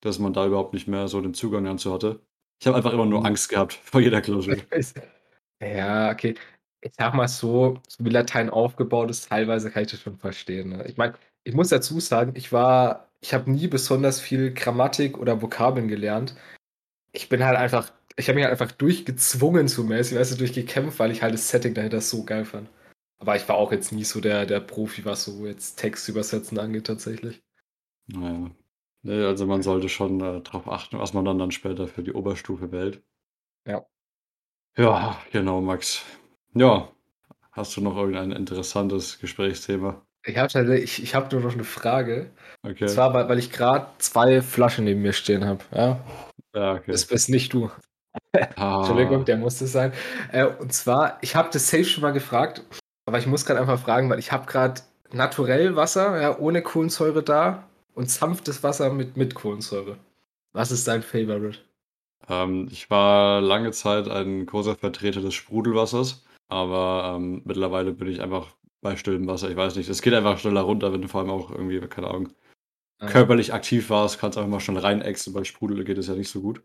dass 0.00 0.18
man 0.18 0.32
da 0.32 0.46
überhaupt 0.46 0.72
nicht 0.72 0.86
mehr 0.86 1.08
so 1.08 1.20
den 1.20 1.34
Zugang 1.34 1.64
dazu 1.64 1.92
hatte. 1.92 2.20
Ich 2.60 2.66
habe 2.66 2.76
einfach 2.76 2.92
immer 2.92 3.06
nur 3.06 3.20
mhm. 3.20 3.26
Angst 3.26 3.48
gehabt 3.48 3.74
vor 3.74 4.00
jeder 4.00 4.20
Klausur. 4.20 4.56
Ja, 5.62 6.10
okay. 6.10 6.34
Ich 6.82 6.92
sag 6.98 7.14
mal 7.14 7.28
so, 7.28 7.80
so 7.88 8.04
wie 8.04 8.10
Latein 8.10 8.50
aufgebaut 8.50 9.10
ist, 9.10 9.28
teilweise 9.28 9.70
kann 9.70 9.84
ich 9.84 9.90
das 9.90 10.00
schon 10.00 10.18
verstehen. 10.18 10.68
Ne? 10.68 10.84
Ich 10.86 10.98
meine, 10.98 11.14
ich 11.44 11.54
muss 11.54 11.70
dazu 11.70 11.98
sagen, 11.98 12.32
ich 12.36 12.52
war, 12.52 13.08
ich 13.20 13.32
habe 13.32 13.50
nie 13.50 13.66
besonders 13.66 14.20
viel 14.20 14.52
Grammatik 14.52 15.18
oder 15.18 15.40
Vokabeln 15.40 15.88
gelernt. 15.88 16.36
Ich 17.16 17.30
bin 17.30 17.42
halt 17.42 17.56
einfach, 17.56 17.90
ich 18.16 18.28
habe 18.28 18.36
mich 18.36 18.44
halt 18.44 18.52
einfach 18.60 18.72
durchgezwungen 18.72 19.68
zu 19.68 19.84
mäßig, 19.84 20.18
weißt 20.18 20.34
du, 20.34 20.36
durchgekämpft, 20.36 20.98
weil 20.98 21.10
ich 21.10 21.22
halt 21.22 21.32
das 21.32 21.48
Setting 21.48 21.72
dahinter 21.72 22.02
so 22.02 22.24
geil 22.24 22.44
fand. 22.44 22.68
Aber 23.18 23.36
ich 23.36 23.48
war 23.48 23.56
auch 23.56 23.72
jetzt 23.72 23.90
nie 23.90 24.04
so 24.04 24.20
der, 24.20 24.44
der 24.44 24.60
Profi, 24.60 25.06
was 25.06 25.24
so 25.24 25.46
jetzt 25.46 25.76
Text 25.76 26.06
übersetzen 26.10 26.58
angeht, 26.58 26.86
tatsächlich. 26.86 27.42
Naja. 28.06 28.50
Nee, 29.02 29.24
also 29.24 29.46
man 29.46 29.62
sollte 29.62 29.88
schon 29.88 30.20
äh, 30.20 30.42
darauf 30.42 30.68
achten, 30.68 30.98
was 30.98 31.14
man 31.14 31.24
dann, 31.24 31.38
dann 31.38 31.52
später 31.52 31.88
für 31.88 32.02
die 32.02 32.12
Oberstufe 32.12 32.70
wählt. 32.70 33.02
Ja. 33.66 33.86
Ja, 34.76 35.18
genau, 35.32 35.62
Max. 35.62 36.04
Ja, 36.52 36.92
hast 37.52 37.74
du 37.76 37.80
noch 37.80 37.96
irgendein 37.96 38.32
interessantes 38.32 39.18
Gesprächsthema? 39.20 40.04
Ich 40.26 40.36
habe 40.36 40.78
ich, 40.78 41.02
ich 41.02 41.14
hab 41.14 41.32
nur 41.32 41.40
noch 41.40 41.54
eine 41.54 41.64
Frage. 41.64 42.30
Okay. 42.62 42.84
Und 42.84 42.90
zwar, 42.90 43.14
weil, 43.14 43.28
weil 43.28 43.38
ich 43.38 43.52
gerade 43.52 43.86
zwei 43.98 44.42
Flaschen 44.42 44.84
neben 44.84 45.00
mir 45.00 45.12
stehen 45.14 45.46
habe. 45.46 45.64
Ja? 45.72 46.04
Ja, 46.56 46.74
okay. 46.74 46.92
Das 46.92 47.06
bist 47.06 47.28
nicht 47.28 47.52
du. 47.52 47.70
Ah. 48.56 48.78
Entschuldigung, 48.78 49.24
der 49.24 49.36
musste 49.36 49.66
sein. 49.66 49.92
Äh, 50.32 50.46
und 50.46 50.72
zwar, 50.72 51.18
ich 51.20 51.36
habe 51.36 51.50
das 51.52 51.68
safe 51.68 51.84
schon 51.84 52.02
mal 52.02 52.12
gefragt, 52.12 52.64
aber 53.06 53.18
ich 53.18 53.26
muss 53.26 53.44
gerade 53.44 53.60
einfach 53.60 53.78
fragen, 53.78 54.10
weil 54.10 54.18
ich 54.18 54.32
habe 54.32 54.46
gerade 54.46 54.80
naturell 55.12 55.76
Wasser, 55.76 56.20
ja, 56.20 56.38
ohne 56.38 56.62
Kohlensäure 56.62 57.22
da 57.22 57.68
und 57.94 58.10
sanftes 58.10 58.62
Wasser 58.62 58.92
mit, 58.92 59.16
mit 59.16 59.34
Kohlensäure. 59.34 59.98
Was 60.52 60.70
ist 60.70 60.88
dein 60.88 61.02
Favorite? 61.02 61.58
Ähm, 62.28 62.68
ich 62.70 62.90
war 62.90 63.40
lange 63.40 63.70
Zeit 63.72 64.08
ein 64.08 64.46
großer 64.46 64.76
Vertreter 64.76 65.20
des 65.20 65.34
Sprudelwassers. 65.34 66.24
Aber 66.48 67.14
ähm, 67.16 67.42
mittlerweile 67.44 67.92
bin 67.92 68.08
ich 68.08 68.20
einfach 68.20 68.54
bei 68.80 68.96
stillem 68.96 69.26
Wasser. 69.26 69.50
Ich 69.50 69.56
weiß 69.56 69.76
nicht, 69.76 69.88
es 69.88 70.02
geht 70.02 70.14
einfach 70.14 70.38
schneller 70.38 70.60
runter, 70.62 70.92
wenn 70.92 71.02
du 71.02 71.08
vor 71.08 71.20
allem 71.20 71.30
auch 71.30 71.50
irgendwie, 71.50 71.80
keine 71.80 72.08
Ahnung, 72.08 72.28
körperlich 72.98 73.52
aktiv 73.52 73.90
warst, 73.90 74.18
kannst 74.18 74.38
einfach 74.38 74.50
mal 74.50 74.60
schnell 74.60 74.78
reinexen. 74.78 75.32
Bei 75.32 75.44
Sprudel 75.44 75.84
geht 75.84 75.98
es 75.98 76.08
ja 76.08 76.14
nicht 76.14 76.30
so 76.30 76.40
gut. 76.40 76.62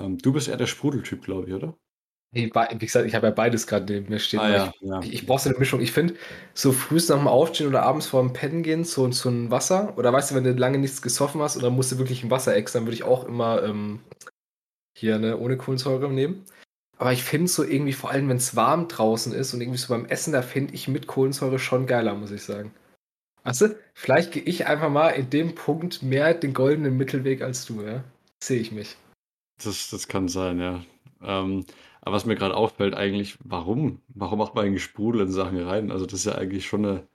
Ähm, 0.00 0.18
du 0.18 0.32
bist 0.32 0.48
eher 0.48 0.56
der 0.56 0.66
Sprudeltyp, 0.66 1.22
glaube 1.22 1.48
ich, 1.48 1.54
oder? 1.54 1.76
wie 2.32 2.50
gesagt, 2.50 3.06
ich 3.06 3.14
habe 3.14 3.28
ja 3.28 3.32
beides 3.32 3.66
gerade 3.66 3.90
neben 3.90 4.10
mir 4.10 4.18
stehen. 4.18 4.40
Ah, 4.40 4.50
ja, 4.50 4.72
ich, 4.74 4.88
ja. 4.88 5.00
ich, 5.00 5.12
ich 5.12 5.26
brauche 5.26 5.42
so 5.42 5.48
eine 5.48 5.58
Mischung. 5.58 5.80
Ich 5.80 5.92
finde, 5.92 6.14
so 6.54 6.72
früh 6.72 6.96
nach 6.96 7.16
dem 7.16 7.28
Aufstehen 7.28 7.68
oder 7.68 7.82
abends 7.82 8.06
vor 8.08 8.20
dem 8.20 8.32
Pennen 8.32 8.62
gehen, 8.62 8.84
so, 8.84 9.10
so 9.12 9.30
ein 9.30 9.50
Wasser, 9.50 9.96
oder 9.96 10.12
weißt 10.12 10.30
du, 10.30 10.34
wenn 10.34 10.44
du 10.44 10.52
lange 10.52 10.78
nichts 10.78 11.00
gesoffen 11.00 11.40
hast 11.40 11.56
oder 11.56 11.70
musst 11.70 11.92
du 11.92 11.98
wirklich 11.98 12.22
ein 12.24 12.30
Wasser 12.30 12.54
exen, 12.54 12.78
dann 12.78 12.86
würde 12.86 12.96
ich 12.96 13.04
auch 13.04 13.24
immer 13.24 13.62
ähm, 13.62 14.00
hier 14.96 15.18
ne, 15.18 15.38
ohne 15.38 15.56
Kohlensäure 15.56 16.12
nehmen. 16.12 16.44
Aber 16.98 17.12
ich 17.12 17.24
finde 17.24 17.48
so 17.48 17.62
irgendwie, 17.62 17.92
vor 17.92 18.10
allem 18.10 18.28
wenn 18.28 18.38
es 18.38 18.56
warm 18.56 18.88
draußen 18.88 19.32
ist 19.32 19.54
und 19.54 19.60
irgendwie 19.60 19.78
so 19.78 19.88
beim 19.88 20.06
Essen, 20.06 20.32
da 20.32 20.42
finde 20.42 20.74
ich 20.74 20.88
mit 20.88 21.06
Kohlensäure 21.06 21.58
schon 21.58 21.86
geiler, 21.86 22.14
muss 22.14 22.30
ich 22.30 22.42
sagen. 22.42 22.72
Du, 23.46 23.76
vielleicht 23.94 24.32
gehe 24.32 24.42
ich 24.42 24.66
einfach 24.66 24.90
mal 24.90 25.10
in 25.10 25.30
dem 25.30 25.54
Punkt 25.54 26.02
mehr 26.02 26.34
den 26.34 26.52
goldenen 26.52 26.96
Mittelweg 26.96 27.42
als 27.42 27.64
du, 27.66 27.82
ja? 27.82 28.04
Sehe 28.42 28.60
ich 28.60 28.72
mich. 28.72 28.96
Das, 29.62 29.88
das 29.90 30.08
kann 30.08 30.28
sein, 30.28 30.60
ja. 30.60 30.84
Ähm, 31.22 31.64
aber 32.02 32.16
was 32.16 32.26
mir 32.26 32.36
gerade 32.36 32.56
auffällt, 32.56 32.94
eigentlich, 32.94 33.38
warum? 33.42 34.00
Warum 34.08 34.38
macht 34.38 34.54
man 34.54 34.66
eigentlich 34.66 34.84
Sprudel 34.84 35.22
in 35.22 35.30
Sachen 35.32 35.58
rein? 35.62 35.90
Also, 35.90 36.06
das 36.06 36.20
ist 36.20 36.26
ja 36.26 36.34
eigentlich 36.36 36.66
schon 36.66 36.84
eine 36.84 37.08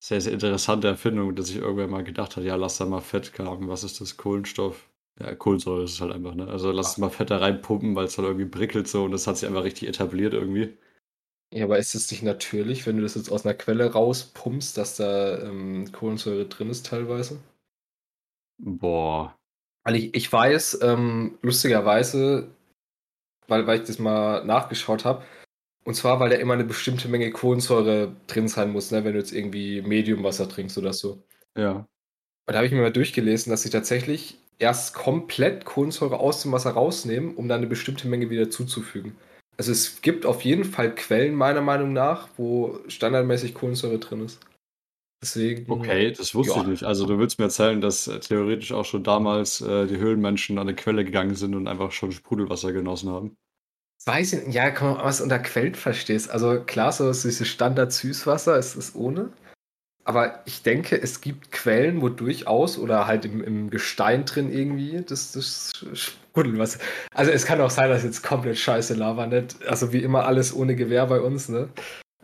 sehr, 0.00 0.20
sehr 0.20 0.32
interessante 0.32 0.88
Erfindung, 0.88 1.34
dass 1.34 1.50
ich 1.50 1.56
irgendwann 1.56 1.90
mal 1.90 2.04
gedacht 2.04 2.36
habe, 2.36 2.46
ja, 2.46 2.56
lass 2.56 2.78
da 2.78 2.86
mal 2.86 3.00
Fett 3.00 3.32
kamen. 3.32 3.68
Was 3.68 3.84
ist 3.84 4.00
das? 4.00 4.16
Kohlenstoff? 4.16 4.88
Ja, 5.20 5.34
Kohlensäure 5.34 5.84
ist 5.84 5.94
es 5.94 6.00
halt 6.00 6.12
einfach, 6.12 6.34
ne? 6.34 6.46
Also 6.48 6.70
lass 6.70 6.92
es 6.92 6.98
mal 6.98 7.10
Fett 7.10 7.30
da 7.30 7.38
reinpumpen, 7.38 7.96
weil 7.96 8.06
es 8.06 8.16
dann 8.16 8.24
irgendwie 8.24 8.46
prickelt 8.46 8.86
so 8.88 9.04
und 9.04 9.10
das 9.10 9.26
hat 9.26 9.36
sich 9.36 9.48
einfach 9.48 9.64
richtig 9.64 9.88
etabliert 9.88 10.34
irgendwie. 10.34 10.76
Ja, 11.52 11.64
aber 11.64 11.78
ist 11.78 11.94
es 11.94 12.10
nicht 12.10 12.22
natürlich, 12.22 12.86
wenn 12.86 12.96
du 12.96 13.02
das 13.02 13.14
jetzt 13.14 13.30
aus 13.30 13.46
einer 13.46 13.54
Quelle 13.54 13.92
rauspumpst, 13.92 14.76
dass 14.76 14.96
da 14.96 15.42
ähm, 15.42 15.90
Kohlensäure 15.92 16.46
drin 16.46 16.68
ist 16.68 16.86
teilweise? 16.86 17.40
Boah. 18.58 19.38
Weil 19.84 19.96
ich, 19.96 20.14
ich 20.14 20.30
weiß, 20.30 20.80
ähm, 20.82 21.38
lustigerweise, 21.40 22.48
weil, 23.46 23.66
weil 23.66 23.80
ich 23.80 23.86
das 23.86 23.98
mal 23.98 24.44
nachgeschaut 24.44 25.04
habe, 25.04 25.24
und 25.84 25.94
zwar, 25.94 26.20
weil 26.20 26.28
da 26.28 26.36
immer 26.36 26.52
eine 26.52 26.64
bestimmte 26.64 27.08
Menge 27.08 27.30
Kohlensäure 27.30 28.14
drin 28.26 28.48
sein 28.48 28.70
muss, 28.70 28.90
ne, 28.90 29.04
wenn 29.04 29.14
du 29.14 29.18
jetzt 29.18 29.32
irgendwie 29.32 29.80
Mediumwasser 29.80 30.46
trinkst 30.46 30.76
oder 30.76 30.92
so. 30.92 31.22
Ja. 31.56 31.88
Und 32.46 32.52
da 32.52 32.56
habe 32.56 32.66
ich 32.66 32.72
mir 32.72 32.82
mal 32.82 32.92
durchgelesen, 32.92 33.50
dass 33.50 33.62
sie 33.62 33.70
tatsächlich 33.70 34.38
erst 34.58 34.94
komplett 34.94 35.64
Kohlensäure 35.64 36.20
aus 36.20 36.42
dem 36.42 36.52
Wasser 36.52 36.72
rausnehmen, 36.72 37.34
um 37.36 37.48
dann 37.48 37.58
eine 37.58 37.68
bestimmte 37.68 38.06
Menge 38.08 38.28
wieder 38.28 38.50
zuzufügen. 38.50 39.16
Also 39.58 39.72
es 39.72 40.00
gibt 40.02 40.24
auf 40.24 40.42
jeden 40.42 40.64
Fall 40.64 40.94
Quellen, 40.94 41.34
meiner 41.34 41.60
Meinung 41.60 41.92
nach, 41.92 42.28
wo 42.36 42.78
standardmäßig 42.86 43.54
Kohlensäure 43.54 43.98
drin 43.98 44.24
ist. 44.24 44.40
Deswegen. 45.20 45.70
Okay, 45.70 46.12
das 46.12 46.32
wusste 46.34 46.54
ja. 46.54 46.62
ich 46.62 46.68
nicht. 46.68 46.84
Also 46.84 47.04
du 47.04 47.18
willst 47.18 47.40
mir 47.40 47.46
erzählen, 47.46 47.80
dass 47.80 48.06
äh, 48.06 48.20
theoretisch 48.20 48.72
auch 48.72 48.84
schon 48.84 49.02
damals 49.02 49.60
äh, 49.60 49.86
die 49.86 49.96
Höhlenmenschen 49.96 50.58
an 50.58 50.68
eine 50.68 50.76
Quelle 50.76 51.04
gegangen 51.04 51.34
sind 51.34 51.56
und 51.56 51.66
einfach 51.66 51.90
schon 51.90 52.12
Sprudelwasser 52.12 52.72
genossen 52.72 53.10
haben. 53.10 53.36
Weiß 54.04 54.32
ich 54.32 54.46
nicht, 54.46 54.54
ja, 54.54 54.70
komm, 54.70 54.96
was 54.96 55.20
unter 55.20 55.40
Quellen 55.40 55.74
verstehst. 55.74 56.30
Also 56.30 56.62
klar, 56.64 56.92
so 56.92 57.10
ist 57.10 57.24
dieses 57.24 57.48
Standard-Süßwasser, 57.48 58.56
ist 58.56 58.76
es 58.76 58.94
ohne. 58.94 59.32
Aber 60.08 60.40
ich 60.46 60.62
denke, 60.62 60.98
es 60.98 61.20
gibt 61.20 61.52
Quellen, 61.52 62.00
wo 62.00 62.08
durchaus 62.08 62.78
oder 62.78 63.06
halt 63.06 63.26
im, 63.26 63.44
im 63.44 63.68
Gestein 63.68 64.24
drin 64.24 64.50
irgendwie 64.50 65.02
das, 65.06 65.32
das 65.32 65.70
Sprudelwasser. 65.92 66.78
Also 67.12 67.30
es 67.30 67.44
kann 67.44 67.60
auch 67.60 67.68
sein, 67.68 67.90
dass 67.90 68.04
jetzt 68.04 68.22
komplett 68.22 68.56
scheiße 68.56 68.94
Lava 68.94 69.26
nicht. 69.26 69.62
Also 69.66 69.92
wie 69.92 70.02
immer 70.02 70.24
alles 70.24 70.56
ohne 70.56 70.76
Gewehr 70.76 71.04
bei 71.08 71.20
uns, 71.20 71.50
ne? 71.50 71.68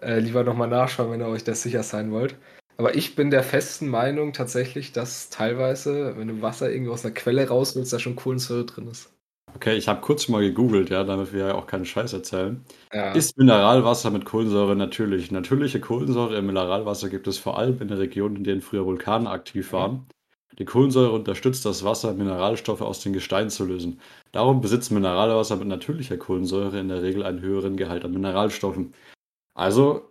Äh, 0.01 0.21
lieber 0.21 0.45
nochmal 0.45 0.69
nachschauen, 0.69 1.11
wenn 1.11 1.21
ihr 1.21 1.29
euch 1.29 1.45
das 1.45 1.61
sicher 1.61 1.83
sein 1.83 2.11
wollt. 2.11 2.37
Aber 2.79 2.95
ich 2.95 3.17
bin 3.17 3.31
der 3.31 3.43
festen 3.43 3.89
Meinung 3.89 4.33
tatsächlich, 4.33 4.93
dass 4.93 5.29
teilweise, 5.29 6.17
wenn 6.17 6.29
du 6.29 6.41
Wasser 6.41 6.73
irgendwie 6.73 6.91
aus 6.91 7.05
einer 7.05 7.13
Quelle 7.13 7.47
raus 7.49 7.77
willst, 7.77 7.93
da 7.93 7.99
schon 7.99 8.17
Kohlensäure 8.17 8.65
drin 8.65 8.89
ist. 8.89 9.14
Okay, 9.53 9.77
ich 9.77 9.89
habe 9.89 10.01
kurz 10.01 10.29
mal 10.29 10.41
gegoogelt, 10.41 10.91
ja, 10.91 11.05
damit 11.05 11.33
wir 11.33 11.47
ja 11.49 11.55
auch 11.55 11.67
keinen 11.67 11.85
Scheiß 11.85 12.13
erzählen. 12.13 12.65
Ja. 12.93 13.13
Ist 13.13 13.37
Mineralwasser 13.39 14.11
mit 14.11 14.25
Kohlensäure 14.25 14.75
natürlich? 14.75 15.31
Natürliche 15.31 15.81
Kohlensäure 15.81 16.37
im 16.37 16.47
Mineralwasser 16.47 17.09
gibt 17.09 17.29
es 17.29 17.39
vor 17.39 17.57
allem 17.59 17.81
in 17.81 17.89
den 17.89 17.99
Regionen, 17.99 18.37
in 18.37 18.45
denen 18.45 18.63
früher 18.63 18.85
Vulkane 18.85 19.31
aktiv 19.31 19.73
waren. 19.73 20.07
Die 20.59 20.65
Kohlensäure 20.65 21.13
unterstützt 21.13 21.65
das 21.67 21.85
Wasser, 21.85 22.15
Mineralstoffe 22.15 22.81
aus 22.81 23.01
den 23.01 23.13
Gesteinen 23.13 23.51
zu 23.51 23.65
lösen. 23.65 24.01
Darum 24.33 24.61
besitzt 24.61 24.91
Mineralwasser 24.93 25.57
mit 25.57 25.69
natürlicher 25.69 26.17
Kohlensäure 26.17 26.79
in 26.79 26.89
der 26.89 27.03
Regel 27.03 27.23
einen 27.25 27.41
höheren 27.41 27.77
Gehalt 27.77 28.05
an 28.05 28.13
Mineralstoffen. 28.13 28.95
Also, 29.55 30.11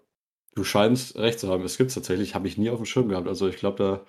du 0.56 0.64
scheinst 0.64 1.18
recht 1.18 1.40
zu 1.40 1.50
haben. 1.50 1.64
Es 1.66 1.78
gibt 1.78 1.90
es 1.90 1.96
tatsächlich, 1.96 2.36
habe 2.36 2.48
ich 2.48 2.58
nie 2.58 2.70
auf 2.70 2.78
dem 2.80 2.86
Schirm 2.86 3.10
gehabt. 3.10 3.28
Also, 3.28 3.48
ich 3.48 3.58
glaube, 3.58 3.78
da 3.84 4.06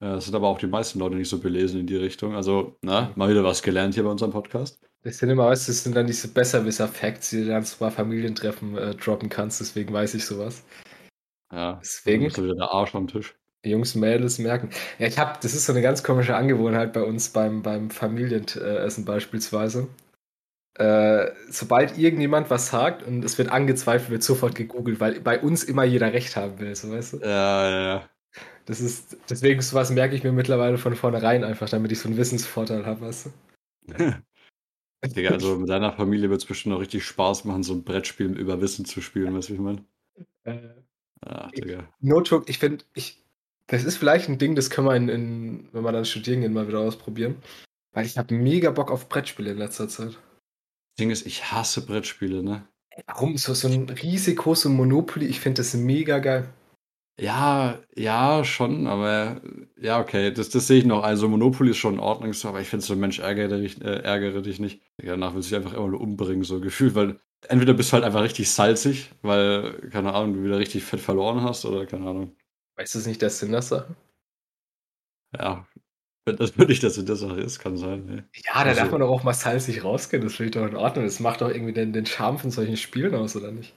äh, 0.00 0.18
sind 0.20 0.34
aber 0.34 0.48
auch 0.48 0.58
die 0.58 0.66
meisten 0.66 0.98
Leute 0.98 1.16
nicht 1.16 1.28
so 1.28 1.38
belesen 1.38 1.80
in 1.80 1.86
die 1.86 1.96
Richtung. 1.96 2.34
Also, 2.34 2.76
na, 2.82 3.12
mal 3.16 3.28
wieder 3.30 3.44
was 3.44 3.62
gelernt 3.62 3.94
hier 3.94 4.04
bei 4.04 4.10
unserem 4.10 4.32
Podcast. 4.32 4.80
Das 5.02 5.18
sind 5.18 5.30
immer, 5.30 5.46
weißt 5.46 5.68
du, 5.68 5.72
das 5.72 5.84
sind 5.84 5.94
dann 5.96 6.06
diese 6.06 6.28
Besserwisser-Facts, 6.28 7.30
die 7.30 7.44
du 7.44 7.48
dann 7.48 7.64
zu 7.64 7.76
mal 7.82 7.90
Familientreffen 7.90 8.76
äh, 8.76 8.94
droppen 8.94 9.28
kannst, 9.28 9.60
deswegen 9.60 9.92
weiß 9.92 10.14
ich 10.14 10.24
sowas. 10.24 10.64
Ja, 11.52 11.78
Deswegen- 11.82 12.28
du 12.28 12.44
wieder 12.44 12.54
der 12.56 12.70
Arsch 12.72 12.94
am 12.94 13.06
Tisch. 13.08 13.34
Jungs, 13.64 13.94
Mädels 13.96 14.38
merken. 14.38 14.70
Ja, 14.98 15.06
ich 15.08 15.18
habe, 15.18 15.38
das 15.42 15.52
ist 15.54 15.66
so 15.66 15.72
eine 15.72 15.82
ganz 15.82 16.02
komische 16.04 16.36
Angewohnheit 16.36 16.92
bei 16.92 17.02
uns 17.02 17.30
beim, 17.30 17.62
beim 17.62 17.90
Familienessen 17.90 19.04
beispielsweise. 19.04 19.88
Äh, 20.74 21.32
sobald 21.50 21.98
irgendjemand 21.98 22.50
was 22.50 22.68
sagt 22.68 23.02
und 23.02 23.24
es 23.24 23.36
wird 23.36 23.50
angezweifelt, 23.50 24.10
wird 24.10 24.22
sofort 24.22 24.54
gegoogelt, 24.54 25.00
weil 25.00 25.20
bei 25.20 25.40
uns 25.40 25.64
immer 25.64 25.82
jeder 25.82 26.12
Recht 26.12 26.36
haben 26.36 26.60
will, 26.60 26.74
so 26.76 26.90
weißt 26.92 27.14
du? 27.14 27.16
Ja, 27.18 27.68
ja, 27.70 27.82
ja. 27.82 28.08
Das 28.66 28.80
ist, 28.80 29.16
deswegen 29.30 29.62
sowas 29.62 29.90
merke 29.90 30.14
ich 30.14 30.24
mir 30.24 30.32
mittlerweile 30.32 30.78
von 30.78 30.94
vornherein 30.94 31.44
einfach, 31.44 31.68
damit 31.68 31.92
ich 31.92 32.00
so 32.00 32.08
einen 32.08 32.18
Wissensvorteil 32.18 32.84
habe, 32.84 33.00
weißt 33.00 33.26
du? 33.26 33.32
Digga, 35.06 35.30
also 35.30 35.56
mit 35.56 35.68
deiner 35.68 35.92
Familie 35.92 36.28
wird 36.28 36.42
es 36.42 36.46
bestimmt 36.46 36.74
auch 36.74 36.80
richtig 36.80 37.04
Spaß 37.04 37.44
machen, 37.44 37.62
so 37.62 37.72
ein 37.72 37.84
Brettspiel 37.84 38.36
über 38.36 38.60
Wissen 38.60 38.84
zu 38.84 39.00
spielen, 39.00 39.34
weißt 39.34 39.48
du, 39.48 39.52
wie 39.52 39.56
ich 39.56 39.62
meine? 39.62 39.84
Äh, 40.44 40.68
Ach, 41.20 41.50
Digga. 41.52 41.88
no 42.00 42.20
joke, 42.20 42.50
ich 42.50 42.58
finde, 42.58 42.84
ich, 42.94 43.24
das 43.68 43.84
ist 43.84 43.96
vielleicht 43.96 44.28
ein 44.28 44.38
Ding, 44.38 44.54
das 44.54 44.70
können 44.70 44.88
wir, 44.88 44.96
in, 44.96 45.08
in, 45.08 45.68
wenn 45.72 45.84
wir 45.84 45.92
dann 45.92 46.04
studieren 46.04 46.40
gehen, 46.40 46.52
mal 46.52 46.68
wieder 46.68 46.80
ausprobieren. 46.80 47.36
Weil 47.92 48.06
ich 48.06 48.18
habe 48.18 48.34
mega 48.34 48.70
Bock 48.70 48.90
auf 48.90 49.08
Brettspiele 49.08 49.52
in 49.52 49.58
letzter 49.58 49.88
Zeit. 49.88 50.10
Das 50.10 50.98
Ding 50.98 51.10
ist, 51.10 51.26
ich 51.26 51.52
hasse 51.52 51.86
Brettspiele, 51.86 52.42
ne? 52.42 52.66
Warum? 53.06 53.36
So, 53.36 53.54
so 53.54 53.68
ein 53.68 53.88
riesig 53.88 54.38
großes 54.38 54.70
Monopoly, 54.70 55.26
ich 55.26 55.40
finde 55.40 55.62
das 55.62 55.74
mega 55.74 56.18
geil. 56.18 56.48
Ja, 57.20 57.80
ja, 57.96 58.44
schon, 58.44 58.86
aber 58.86 59.40
ja, 59.76 60.00
okay, 60.00 60.32
das, 60.32 60.50
das 60.50 60.68
sehe 60.68 60.78
ich 60.78 60.84
noch. 60.84 61.02
Also 61.02 61.28
Monopoly 61.28 61.70
ist 61.70 61.78
schon 61.78 61.94
in 61.94 62.00
Ordnung, 62.00 62.32
so, 62.32 62.48
aber 62.48 62.60
ich 62.60 62.68
finde 62.68 62.84
so, 62.86 62.94
Mensch, 62.94 63.18
ärgere 63.18 63.58
dich, 63.58 63.80
äh, 63.82 64.02
ärgere 64.02 64.40
dich 64.40 64.60
nicht. 64.60 64.80
Danach 64.98 65.34
willst 65.34 65.50
du 65.50 65.56
dich 65.56 65.64
einfach 65.64 65.76
immer 65.76 65.88
nur 65.88 66.00
umbringen, 66.00 66.44
so 66.44 66.60
gefühlt, 66.60 66.94
weil 66.94 67.18
entweder 67.48 67.74
bist 67.74 67.90
du 67.90 67.94
halt 67.94 68.04
einfach 68.04 68.22
richtig 68.22 68.48
salzig, 68.50 69.10
weil, 69.22 69.72
keine 69.90 70.14
Ahnung, 70.14 70.34
du 70.34 70.44
wieder 70.44 70.58
richtig 70.58 70.84
fett 70.84 71.00
verloren 71.00 71.42
hast 71.42 71.64
oder 71.64 71.86
keine 71.86 72.06
Ahnung. 72.08 72.36
Weißt 72.76 72.94
du, 72.94 73.00
ist 73.00 73.06
nicht 73.08 73.20
der 73.20 73.30
Sinn 73.30 73.50
der 73.50 73.62
Sache? 73.62 73.96
Ja, 75.36 75.66
wenn 76.26 76.36
das 76.36 76.56
wirklich 76.58 76.80
das 76.80 76.98
in 76.98 77.06
der 77.06 77.16
Sache 77.16 77.40
ist, 77.40 77.58
kann 77.58 77.76
sein, 77.76 78.04
ne? 78.06 78.28
Ja, 78.46 78.62
da 78.64 78.70
Also- 78.70 78.80
darf 78.82 78.90
man 78.92 79.00
doch 79.00 79.10
auch 79.10 79.24
mal 79.24 79.34
salzig 79.34 79.82
rausgehen, 79.84 80.22
das 80.22 80.36
finde 80.36 80.46
ich 80.50 80.54
doch 80.54 80.66
in 80.68 80.76
Ordnung. 80.76 81.04
Das 81.04 81.20
macht 81.20 81.40
doch 81.40 81.48
irgendwie 81.50 81.72
den, 81.72 81.92
den 81.92 82.06
Charme 82.06 82.38
von 82.38 82.50
solchen 82.52 82.76
Spielen 82.76 83.14
aus, 83.16 83.34
oder 83.36 83.50
nicht? 83.50 83.74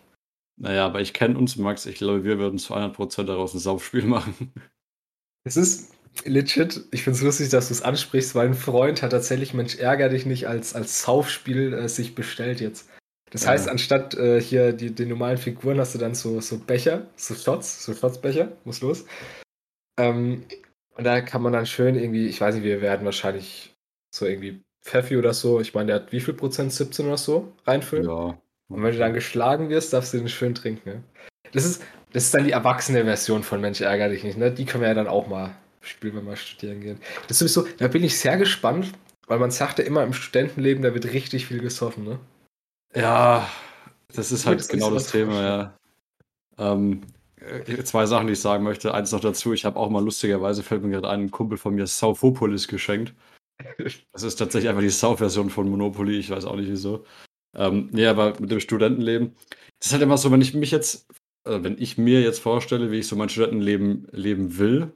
Naja, 0.62 0.86
aber 0.86 1.01
ich 1.01 1.13
kenne 1.13 1.38
uns, 1.38 1.56
Max, 1.56 1.88
ich 1.88 1.96
glaube, 1.96 2.24
wir 2.24 2.38
würden 2.38 2.60
zu 2.60 2.75
100% 2.75 3.24
daraus 3.24 3.53
ein 3.56 3.60
Saufspiel 3.60 4.03
machen. 4.03 4.53
Es 5.44 5.58
ist 5.58 5.91
legit, 6.24 6.86
ich 6.91 7.01
finde 7.03 7.18
es 7.18 7.24
lustig, 7.24 7.50
dass 7.50 7.70
du 7.70 7.74
es 7.74 7.82
ansprichst, 7.82 8.36
weil 8.36 8.48
ein 8.48 8.53
Freund 8.53 9.01
hat 9.01 9.12
tatsächlich 9.12 9.56
Mensch 9.56 9.77
ärger 9.77 10.10
dich 10.10 10.27
nicht 10.27 10.48
als, 10.48 10.75
als 10.75 11.01
Saufspiel 11.01 11.74
äh, 11.74 11.89
sich 11.89 12.13
bestellt 12.13 12.62
jetzt. 12.62 12.88
Das 13.32 13.44
Ja. 13.44 13.50
heißt, 13.50 13.70
anstatt 13.70 14.13
äh, 14.13 14.39
hier 14.39 14.72
die, 14.72 14.91
die 14.94 15.06
normalen 15.06 15.39
Figuren 15.39 15.80
hast 15.80 15.96
du 15.96 16.00
dann 16.00 16.13
so, 16.13 16.41
so 16.41 16.60
Becher, 16.60 17.08
so 17.15 17.34
Shots, 17.34 17.84
so 17.84 17.96
Shotsbecher, 17.96 18.51
muss 18.63 18.82
los. 18.82 19.06
Ähm, 19.98 20.46
und 20.96 21.03
da 21.03 21.22
kann 21.22 21.41
man 21.41 21.53
dann 21.53 21.65
schön 21.65 21.96
irgendwie, 21.96 22.27
ich 22.27 22.39
weiß 22.39 22.53
nicht, 22.53 22.65
wir 22.65 22.82
werden 22.82 23.06
wahrscheinlich 23.06 23.74
so 24.13 24.27
irgendwie 24.27 24.62
Pfeffi 24.84 25.18
oder 25.18 25.34
so, 25.34 25.60
ich 25.60 25.74
meine, 25.74 25.88
der 25.88 25.96
hat 26.01 26.12
wie 26.12 26.20
viel 26.20 26.36
Prozent, 26.36 26.72
17 26.72 27.08
oder 27.08 27.18
so, 27.18 27.53
reinfüllen. 27.65 28.06
Ja. 28.06 28.39
Und 28.72 28.84
wenn 28.84 28.92
du 28.92 29.00
dann 29.00 29.13
geschlagen 29.13 29.70
wirst, 29.70 29.94
darfst 29.94 30.13
du 30.13 30.18
den 30.18 30.30
schön 30.30 30.56
trinken. 30.56 30.90
Ne? 30.90 31.04
Das, 31.51 31.66
ist, 31.66 31.84
das 32.13 32.25
ist 32.25 32.34
dann 32.34 32.46
die 32.46 32.51
erwachsene 32.51 33.04
Version 33.04 33.44
von 33.44 33.62
Mensch 33.62 33.82
ärger 33.82 34.10
dich 34.10 34.24
nicht. 34.24 34.38
Ne? 34.38 34.51
Die 34.51 34.66
können 34.66 34.82
wir 34.82 34.88
ja 34.88 34.94
dann 34.94 35.08
auch 35.08 35.28
mal 35.28 35.56
spielen, 35.82 36.16
wenn 36.16 36.25
wir 36.25 36.36
studieren 36.36 36.82
gehen. 36.82 37.00
Das 37.28 37.42
ist 37.42 37.54
sowieso, 37.54 37.75
da 37.78 37.88
bin 37.88 38.04
ich 38.04 38.18
sehr 38.20 38.38
gespannt, 38.38 38.92
weil 39.28 39.40
man 39.40 39.51
sagt 39.51 39.80
ja 39.80 39.86
immer 39.86 40.04
im 40.04 40.13
Studentenleben, 40.13 40.84
da 40.84 40.94
wird 40.94 41.06
richtig 41.06 41.48
viel 41.48 41.60
gesoffen. 41.60 42.06
Ne? 42.06 42.20
Ja, 42.96 43.50
das 44.13 44.32
ist 44.32 44.46
halt 44.46 44.60
das 44.60 44.68
genau 44.68 44.90
so 44.90 44.96
das 44.96 45.08
Thema, 45.08 45.42
ja. 45.42 45.78
Ähm, 46.58 47.01
äh, 47.38 47.84
zwei 47.84 48.06
Sachen, 48.06 48.28
die 48.28 48.34
ich 48.34 48.42
sagen 48.42 48.63
möchte. 48.63 48.94
Eins 48.94 49.12
noch 49.12 49.20
dazu, 49.20 49.54
ich 49.54 49.66
habe 49.66 49.80
auch 49.80 49.90
mal 49.90 50.04
lustigerweise, 50.04 50.63
fällt 50.63 50.84
mir 50.84 50.92
gerade 50.92 51.10
ein, 51.10 51.22
ein 51.22 51.32
Kumpel 51.32 51.58
von 51.58 51.75
mir 51.75 51.88
Saufopolis 51.88 52.68
geschenkt. 52.68 53.13
Das 54.12 54.24
ist 54.24 54.38
tatsächlich 54.38 54.70
einfach 54.70 54.82
die 54.82 54.90
Sau-Version 54.90 55.51
von 55.51 55.70
Monopoly, 55.70 56.18
ich 56.18 56.32
weiß 56.32 56.46
auch 56.46 56.56
nicht 56.56 56.70
wieso. 56.70 57.06
Ähm, 57.55 57.89
nee, 57.91 58.05
aber 58.08 58.39
mit 58.39 58.51
dem 58.51 58.60
Studentenleben, 58.60 59.36
das 59.79 59.88
ist 59.88 59.93
halt 59.93 60.03
immer 60.03 60.17
so, 60.17 60.31
wenn 60.31 60.41
ich 60.41 60.53
mich 60.53 60.72
jetzt, 60.72 61.08
äh, 61.46 61.60
wenn 61.63 61.77
ich 61.81 61.98
mir 61.98 62.22
jetzt 62.22 62.39
vorstelle, 62.39 62.91
wie 62.91 63.00
ich 63.00 63.08
so 63.08 63.15
mein 63.15 63.29
Studentenleben 63.29 64.08
leben 64.12 64.58
will, 64.58 64.93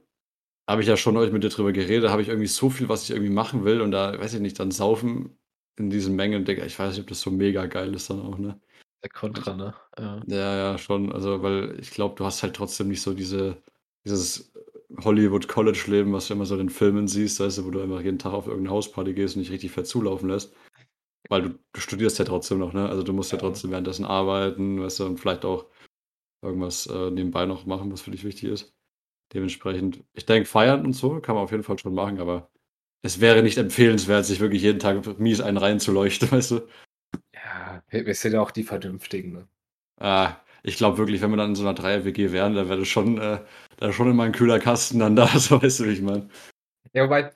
habe 0.68 0.82
ich 0.82 0.88
ja 0.88 0.96
schon 0.96 1.16
euch 1.16 1.32
mit 1.32 1.44
dir 1.44 1.50
drüber 1.50 1.72
geredet, 1.72 2.10
habe 2.10 2.22
ich 2.22 2.28
irgendwie 2.28 2.48
so 2.48 2.70
viel, 2.70 2.88
was 2.88 3.04
ich 3.04 3.10
irgendwie 3.10 3.32
machen 3.32 3.64
will 3.64 3.80
und 3.80 3.92
da, 3.92 4.18
weiß 4.18 4.34
ich 4.34 4.40
nicht, 4.40 4.58
dann 4.58 4.70
saufen 4.70 5.38
in 5.78 5.90
diesen 5.90 6.16
Mengen, 6.16 6.44
Digga, 6.44 6.64
ich 6.64 6.78
weiß 6.78 6.92
nicht, 6.92 7.02
ob 7.02 7.08
das 7.08 7.20
so 7.20 7.30
mega 7.30 7.66
geil 7.66 7.94
ist 7.94 8.10
dann 8.10 8.22
auch, 8.22 8.38
ne? 8.38 8.60
Der 9.02 9.10
Kontra, 9.10 9.54
ne? 9.54 9.74
Ja. 9.98 10.22
Ja, 10.26 10.56
ja, 10.56 10.78
schon. 10.78 11.12
Also, 11.12 11.42
weil 11.42 11.78
ich 11.80 11.90
glaube, 11.90 12.14
du 12.16 12.24
hast 12.24 12.42
halt 12.42 12.56
trotzdem 12.56 12.88
nicht 12.88 13.02
so 13.02 13.14
diese, 13.14 13.62
dieses 14.04 14.52
Hollywood-College-Leben, 15.04 16.12
was 16.12 16.28
du 16.28 16.34
immer 16.34 16.46
so 16.46 16.54
in 16.54 16.66
den 16.66 16.70
Filmen 16.70 17.06
siehst, 17.06 17.38
weißt 17.40 17.58
du, 17.58 17.66
wo 17.66 17.70
du 17.70 17.80
einfach 17.82 18.00
jeden 18.00 18.18
Tag 18.18 18.32
auf 18.32 18.46
irgendeine 18.46 18.74
Hausparty 18.74 19.14
gehst 19.14 19.36
und 19.36 19.40
nicht 19.42 19.52
richtig 19.52 19.72
fett 19.72 19.86
zulaufen 19.86 20.28
lässt. 20.28 20.54
Weil 21.28 21.42
du, 21.42 21.48
du 21.72 21.80
studierst 21.80 22.18
ja 22.18 22.24
trotzdem 22.24 22.58
noch, 22.58 22.72
ne? 22.72 22.88
Also 22.88 23.02
du 23.02 23.12
musst 23.12 23.32
ja, 23.32 23.38
Ja. 23.38 23.42
trotzdem 23.42 23.70
währenddessen 23.70 24.04
arbeiten, 24.04 24.80
weißt 24.80 25.00
du, 25.00 25.06
und 25.06 25.18
vielleicht 25.18 25.44
auch 25.44 25.66
irgendwas 26.42 26.86
äh, 26.86 27.10
nebenbei 27.10 27.46
noch 27.46 27.66
machen, 27.66 27.92
was 27.92 28.02
für 28.02 28.10
dich 28.12 28.24
wichtig 28.24 28.50
ist. 28.50 28.74
Dementsprechend, 29.34 30.04
ich 30.14 30.26
denke, 30.26 30.48
feiern 30.48 30.86
und 30.86 30.94
so 30.94 31.20
kann 31.20 31.36
man 31.36 31.44
auf 31.44 31.52
jeden 31.52 31.64
Fall 31.64 31.78
schon 31.78 31.94
machen, 31.94 32.20
aber 32.20 32.50
es 33.02 33.20
wäre 33.20 33.42
nicht 33.42 33.58
empfehlenswert, 33.58 34.26
sich 34.26 34.40
wirklich 34.40 34.62
jeden 34.62 34.80
Tag 34.80 35.18
mies 35.20 35.40
einen 35.40 35.58
reinzuleuchten, 35.58 36.30
weißt 36.32 36.52
du? 36.52 36.68
ja, 37.34 37.82
wir, 37.88 38.14
sind 38.14 38.32
ja 38.32 38.40
auch 38.40 38.50
die 38.50 38.64
Vernünftigen. 38.64 39.32
Ne? 39.32 39.48
Ah, 40.00 40.36
ich 40.62 40.76
glaube 40.76 40.98
wirklich, 40.98 41.20
wenn 41.22 41.30
wir 41.30 41.36
dann 41.36 41.50
in 41.50 41.54
so 41.54 41.62
einer 41.62 41.74
Dreier-WG 41.74 42.32
wären, 42.32 42.54
dann 42.54 42.68
wäre 42.68 42.78
das 42.80 42.88
schon, 42.88 43.18
äh, 43.18 43.44
da 43.78 43.92
schon 43.92 44.10
immer 44.10 44.24
ein 44.24 44.32
kühler 44.32 44.58
Kasten 44.58 44.98
dann 44.98 45.16
da, 45.16 45.26
so 45.38 45.60
weißt 45.62 45.80
du, 45.80 45.84
wie 45.86 45.92
ich 45.92 46.02
meine. 46.02 46.28
Ja, 46.92 47.04
wobei, 47.04 47.35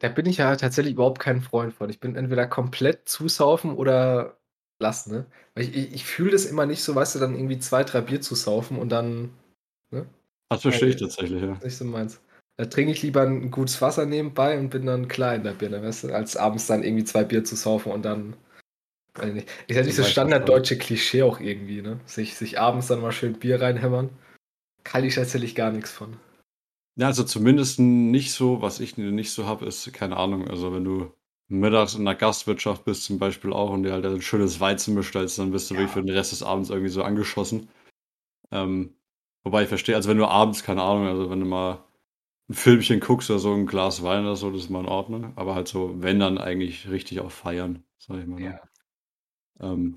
da 0.00 0.08
bin 0.08 0.26
ich 0.26 0.38
ja 0.38 0.54
tatsächlich 0.56 0.94
überhaupt 0.94 1.20
kein 1.20 1.40
Freund 1.40 1.74
von. 1.74 1.90
Ich 1.90 2.00
bin 2.00 2.16
entweder 2.16 2.46
komplett 2.46 3.08
zusaufen 3.08 3.74
oder 3.74 4.38
lassen, 4.80 5.12
ne? 5.12 5.26
Weil 5.54 5.64
ich, 5.64 5.76
ich, 5.76 5.94
ich 5.94 6.04
fühle 6.04 6.32
das 6.32 6.46
immer 6.46 6.66
nicht 6.66 6.82
so, 6.82 6.94
weißt 6.94 7.16
du, 7.16 7.18
dann 7.18 7.34
irgendwie 7.34 7.58
zwei, 7.58 7.84
drei 7.84 8.00
Bier 8.00 8.20
zu 8.20 8.34
saufen 8.34 8.78
und 8.78 8.90
dann 8.90 9.30
Das 10.50 10.62
verstehe 10.62 10.88
ich 10.88 10.96
Okay. 10.96 11.04
tatsächlich, 11.04 11.42
ja. 11.42 11.58
nicht 11.62 11.76
so 11.76 11.84
meins. 11.84 12.20
Da 12.56 12.64
trinke 12.66 12.92
ich 12.92 13.02
lieber 13.02 13.22
ein 13.22 13.50
gutes 13.50 13.80
Wasser 13.80 14.04
nebenbei 14.04 14.58
und 14.58 14.70
bin 14.70 14.86
dann 14.86 15.06
klar 15.06 15.34
in 15.34 15.44
der 15.44 15.52
Birne, 15.52 15.82
weißt 15.82 16.04
du, 16.04 16.14
als 16.14 16.36
abends 16.36 16.66
dann 16.66 16.82
irgendwie 16.82 17.04
zwei 17.04 17.24
Bier 17.24 17.44
zu 17.44 17.54
saufen 17.54 17.92
und 17.92 18.04
dann. 18.04 18.34
Weiß 19.14 19.28
ich 19.28 19.34
nicht. 19.34 19.48
Ist 19.68 19.76
ja 19.76 19.82
nicht 19.82 19.94
so 19.94 20.02
Weiß 20.02 20.08
ich 20.08 20.12
standarddeutsche 20.12 20.78
Klischee 20.78 21.22
auch 21.22 21.40
irgendwie, 21.40 21.82
ne? 21.82 22.00
Sich, 22.06 22.36
sich 22.36 22.58
abends 22.58 22.88
dann 22.88 23.00
mal 23.00 23.12
schön 23.12 23.34
Bier 23.34 23.60
reinhämmern. 23.60 24.10
Kann 24.84 25.04
ich 25.04 25.14
tatsächlich 25.16 25.54
gar 25.54 25.70
nichts 25.70 25.90
von. 25.92 26.16
Ja, 26.98 27.06
also 27.06 27.22
zumindest 27.22 27.78
nicht 27.78 28.32
so, 28.32 28.60
was 28.60 28.80
ich 28.80 28.96
nicht 28.98 29.30
so 29.32 29.46
habe, 29.46 29.64
ist, 29.66 29.92
keine 29.92 30.16
Ahnung, 30.16 30.48
also 30.48 30.72
wenn 30.74 30.84
du 30.84 31.12
mittags 31.46 31.94
in 31.94 32.04
der 32.04 32.16
Gastwirtschaft 32.16 32.84
bist 32.84 33.04
zum 33.04 33.18
Beispiel 33.20 33.52
auch 33.52 33.70
und 33.70 33.84
dir 33.84 33.92
halt 33.92 34.04
ein 34.04 34.20
schönes 34.20 34.58
Weizen 34.58 34.94
bestellst, 34.96 35.38
dann 35.38 35.52
bist 35.52 35.70
du 35.70 35.74
Ja. 35.74 35.80
wirklich 35.80 35.92
für 35.94 36.02
den 36.02 36.10
Rest 36.14 36.32
des 36.32 36.42
Abends 36.42 36.70
irgendwie 36.70 36.90
so 36.90 37.02
angeschossen. 37.04 37.68
Ähm, 38.52 38.94
wobei 39.44 39.62
ich 39.64 39.68
verstehe, 39.68 39.96
also 39.96 40.08
wenn 40.10 40.18
du 40.18 40.26
abends, 40.26 40.64
keine 40.64 40.82
Ahnung, 40.82 41.06
also 41.08 41.30
wenn 41.30 41.40
du 41.40 41.46
mal 41.46 41.84
ein 42.50 42.54
Filmchen 42.54 43.00
guckst 43.00 43.30
oder 43.30 43.40
so, 43.40 43.54
ein 43.54 43.66
Glas 43.66 44.02
Wein 44.04 44.24
oder 44.24 44.36
so, 44.36 44.50
das 44.52 44.62
ist 44.64 44.70
mal 44.70 44.80
in 44.80 44.86
Ordnung. 44.88 45.32
Aber 45.36 45.54
halt 45.56 45.68
so, 45.68 45.94
wenn 46.02 46.20
dann 46.20 46.38
eigentlich 46.38 46.90
richtig 46.90 47.20
auch 47.20 47.32
feiern, 47.32 47.84
sag 47.98 48.18
ich 48.20 48.26
mal. 48.26 48.40
Ne? 48.40 48.60
Ähm, 49.60 49.96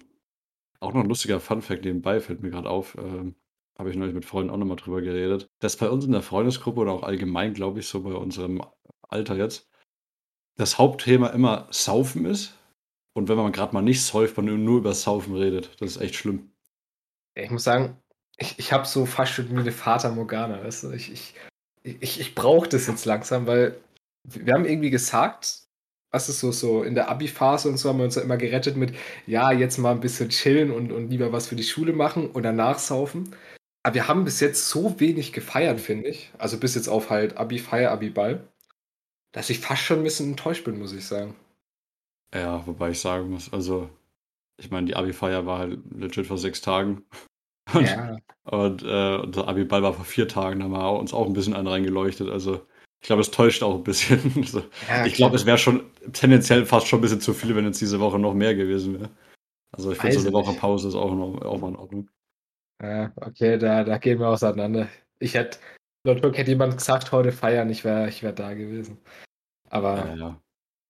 auch 0.81 0.93
noch 0.93 1.01
ein 1.03 1.09
lustiger 1.09 1.39
Funfact 1.39 1.85
nebenbei 1.85 2.19
fällt 2.21 2.43
mir 2.43 2.51
gerade 2.51 2.69
auf. 2.69 2.97
Ähm, 2.97 3.35
Habe 3.81 3.89
ich 3.89 3.95
neulich 3.95 4.13
mit 4.13 4.25
Freunden 4.25 4.51
auch 4.51 4.57
nochmal 4.57 4.77
drüber 4.77 5.01
geredet. 5.01 5.49
Dass 5.57 5.75
bei 5.75 5.89
uns 5.89 6.05
in 6.05 6.11
der 6.11 6.21
Freundesgruppe 6.21 6.81
oder 6.81 6.91
auch 6.91 7.01
allgemein, 7.01 7.55
glaube 7.55 7.79
ich, 7.79 7.87
so 7.87 8.03
bei 8.03 8.13
unserem 8.13 8.61
Alter 9.09 9.35
jetzt, 9.35 9.71
das 10.55 10.77
Hauptthema 10.77 11.29
immer 11.29 11.67
Saufen 11.71 12.25
ist. 12.25 12.55
Und 13.15 13.27
wenn 13.27 13.37
man 13.37 13.51
gerade 13.51 13.73
mal 13.73 13.81
nicht 13.81 14.03
säuft, 14.03 14.37
man 14.37 14.45
nur 14.63 14.77
über 14.77 14.93
Saufen 14.93 15.35
redet. 15.35 15.81
Das 15.81 15.95
ist 15.95 15.97
echt 15.99 16.13
schlimm. 16.13 16.51
Ich 17.33 17.49
muss 17.49 17.63
sagen, 17.63 17.97
ich, 18.37 18.59
ich 18.59 18.71
habe 18.71 18.85
so 18.85 19.07
fast 19.07 19.31
schon 19.31 19.49
wie 19.49 19.59
eine 19.59 19.71
Fata 19.71 20.11
Morgana, 20.11 20.63
weißt 20.63 20.83
du? 20.83 20.91
Ich, 20.91 21.11
ich, 21.11 21.33
ich, 21.81 22.19
ich 22.19 22.35
brauche 22.35 22.69
das 22.69 22.85
jetzt 22.85 23.05
langsam, 23.05 23.47
weil 23.47 23.81
wir 24.27 24.53
haben 24.53 24.65
irgendwie 24.65 24.91
gesagt, 24.91 25.63
was 26.11 26.29
ist 26.29 26.39
so, 26.39 26.51
so 26.51 26.83
in 26.83 26.93
der 26.93 27.09
Abi-Phase 27.09 27.67
und 27.67 27.77
so 27.77 27.89
haben 27.89 27.97
wir 27.97 28.05
uns 28.05 28.13
ja 28.13 28.21
immer 28.21 28.37
gerettet 28.37 28.77
mit, 28.77 28.93
ja, 29.25 29.51
jetzt 29.51 29.79
mal 29.79 29.91
ein 29.91 30.01
bisschen 30.01 30.29
chillen 30.29 30.69
und, 30.69 30.91
und 30.91 31.09
lieber 31.09 31.31
was 31.33 31.47
für 31.47 31.55
die 31.55 31.63
Schule 31.63 31.93
machen 31.93 32.29
und 32.29 32.43
danach 32.43 32.77
saufen. 32.77 33.35
Aber 33.83 33.95
wir 33.95 34.07
haben 34.07 34.25
bis 34.25 34.39
jetzt 34.39 34.69
so 34.69 34.99
wenig 34.99 35.33
gefeiert, 35.33 35.79
finde 35.79 36.09
ich. 36.09 36.31
Also 36.37 36.59
bis 36.59 36.75
jetzt 36.75 36.87
auf 36.87 37.09
halt 37.09 37.37
Abi-Feier, 37.37 37.91
Abi-Ball, 37.91 38.47
dass 39.31 39.49
ich 39.49 39.59
fast 39.59 39.81
schon 39.81 39.99
ein 39.99 40.03
bisschen 40.03 40.31
enttäuscht 40.31 40.63
bin, 40.65 40.77
muss 40.77 40.93
ich 40.93 41.05
sagen. 41.05 41.35
Ja, 42.33 42.65
wobei 42.65 42.91
ich 42.91 42.99
sagen 42.99 43.29
muss, 43.29 43.51
also, 43.51 43.89
ich 44.57 44.71
meine, 44.71 44.87
die 44.87 44.95
Abi-Feier 44.95 45.45
war 45.45 45.59
halt 45.59 45.79
legit 45.91 46.27
vor 46.27 46.37
sechs 46.37 46.61
Tagen. 46.61 47.03
Und, 47.73 47.85
Ja, 47.85 48.17
und 48.43 48.83
äh, 48.83 49.17
unser 49.17 49.47
Abi-Ball 49.47 49.83
war 49.83 49.93
vor 49.93 50.03
vier 50.03 50.27
Tagen, 50.27 50.59
da 50.59 50.65
haben 50.65 50.71
wir 50.73 50.99
uns 50.99 51.13
auch 51.13 51.27
ein 51.27 51.31
bisschen 51.31 51.53
einen 51.53 51.67
reingeleuchtet. 51.67 52.27
Also, 52.27 52.65
ich 52.99 53.07
glaube, 53.07 53.21
es 53.21 53.31
täuscht 53.31 53.63
auch 53.63 53.75
ein 53.75 53.83
bisschen. 53.83 54.19
Also, 54.35 54.63
ja, 54.89 55.05
ich 55.05 55.13
glaube, 55.13 55.35
es 55.35 55.45
wäre 55.45 55.59
schon 55.59 55.83
tendenziell 56.11 56.65
fast 56.65 56.87
schon 56.87 56.99
ein 56.99 57.01
bisschen 57.03 57.21
zu 57.21 57.33
viel, 57.33 57.55
wenn 57.55 57.65
jetzt 57.65 57.79
diese 57.79 57.99
Woche 57.99 58.19
noch 58.19 58.33
mehr 58.33 58.55
gewesen 58.55 58.99
wäre. 58.99 59.11
Also, 59.71 59.91
ich 59.91 59.99
finde, 59.99 60.19
so 60.19 60.27
eine 60.27 60.33
Woche. 60.33 60.53
Pause 60.53 60.87
ist 60.89 60.95
auch, 60.95 61.13
noch, 61.13 61.41
auch 61.43 61.59
mal 61.59 61.69
in 61.69 61.75
Ordnung. 61.75 62.09
Ja, 62.81 63.11
okay, 63.15 63.57
da, 63.57 63.83
da 63.83 63.97
gehen 63.97 64.19
wir 64.19 64.29
auseinander. 64.29 64.87
Ich 65.19 65.35
hätte, 65.35 65.59
laut 66.03 66.23
hätte 66.35 66.51
jemand 66.51 66.77
gesagt, 66.77 67.11
heute 67.11 67.31
feiern, 67.31 67.69
ich 67.69 67.83
wäre 67.83 68.09
ich 68.09 68.23
wär 68.23 68.33
da 68.33 68.53
gewesen. 68.53 68.97
Ja, 69.05 69.71
Aber 69.71 70.15
ja, 70.15 70.41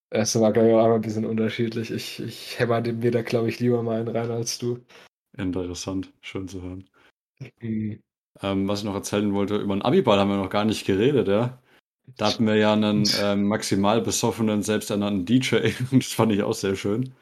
es 0.09 0.39
war, 0.39 0.53
glaube 0.53 0.69
ich, 0.69 0.75
auch 0.75 0.95
ein 0.95 1.01
bisschen 1.01 1.25
unterschiedlich. 1.25 1.91
Ich, 1.91 2.19
ich 2.19 2.59
hämmer 2.59 2.81
dem 2.81 2.99
mir 2.99 3.11
da, 3.11 3.21
glaube 3.21 3.49
ich, 3.49 3.59
lieber 3.59 3.83
mal 3.83 3.99
einen 3.99 4.15
rein 4.15 4.31
als 4.31 4.57
du. 4.57 4.79
interessant. 5.37 6.13
Schön 6.21 6.47
zu 6.47 6.61
hören. 6.61 6.89
Hm. 7.59 8.01
Ähm, 8.41 8.67
was 8.67 8.79
ich 8.79 8.85
noch 8.85 8.95
erzählen 8.95 9.33
wollte, 9.33 9.57
über 9.57 9.75
den 9.75 9.81
Abi-Ball 9.81 10.19
haben 10.19 10.29
wir 10.29 10.37
noch 10.37 10.49
gar 10.49 10.65
nicht 10.65 10.85
geredet, 10.85 11.27
ja. 11.27 11.61
Da 12.17 12.27
hatten 12.27 12.45
wir 12.45 12.55
ja 12.55 12.73
einen 12.73 13.03
ähm, 13.21 13.47
maximal 13.47 14.01
besoffenen, 14.01 14.63
selbsternannten 14.63 15.25
DJ. 15.25 15.71
Das 15.91 16.13
fand 16.13 16.31
ich 16.31 16.43
auch 16.43 16.53
sehr 16.53 16.75
schön. 16.75 17.13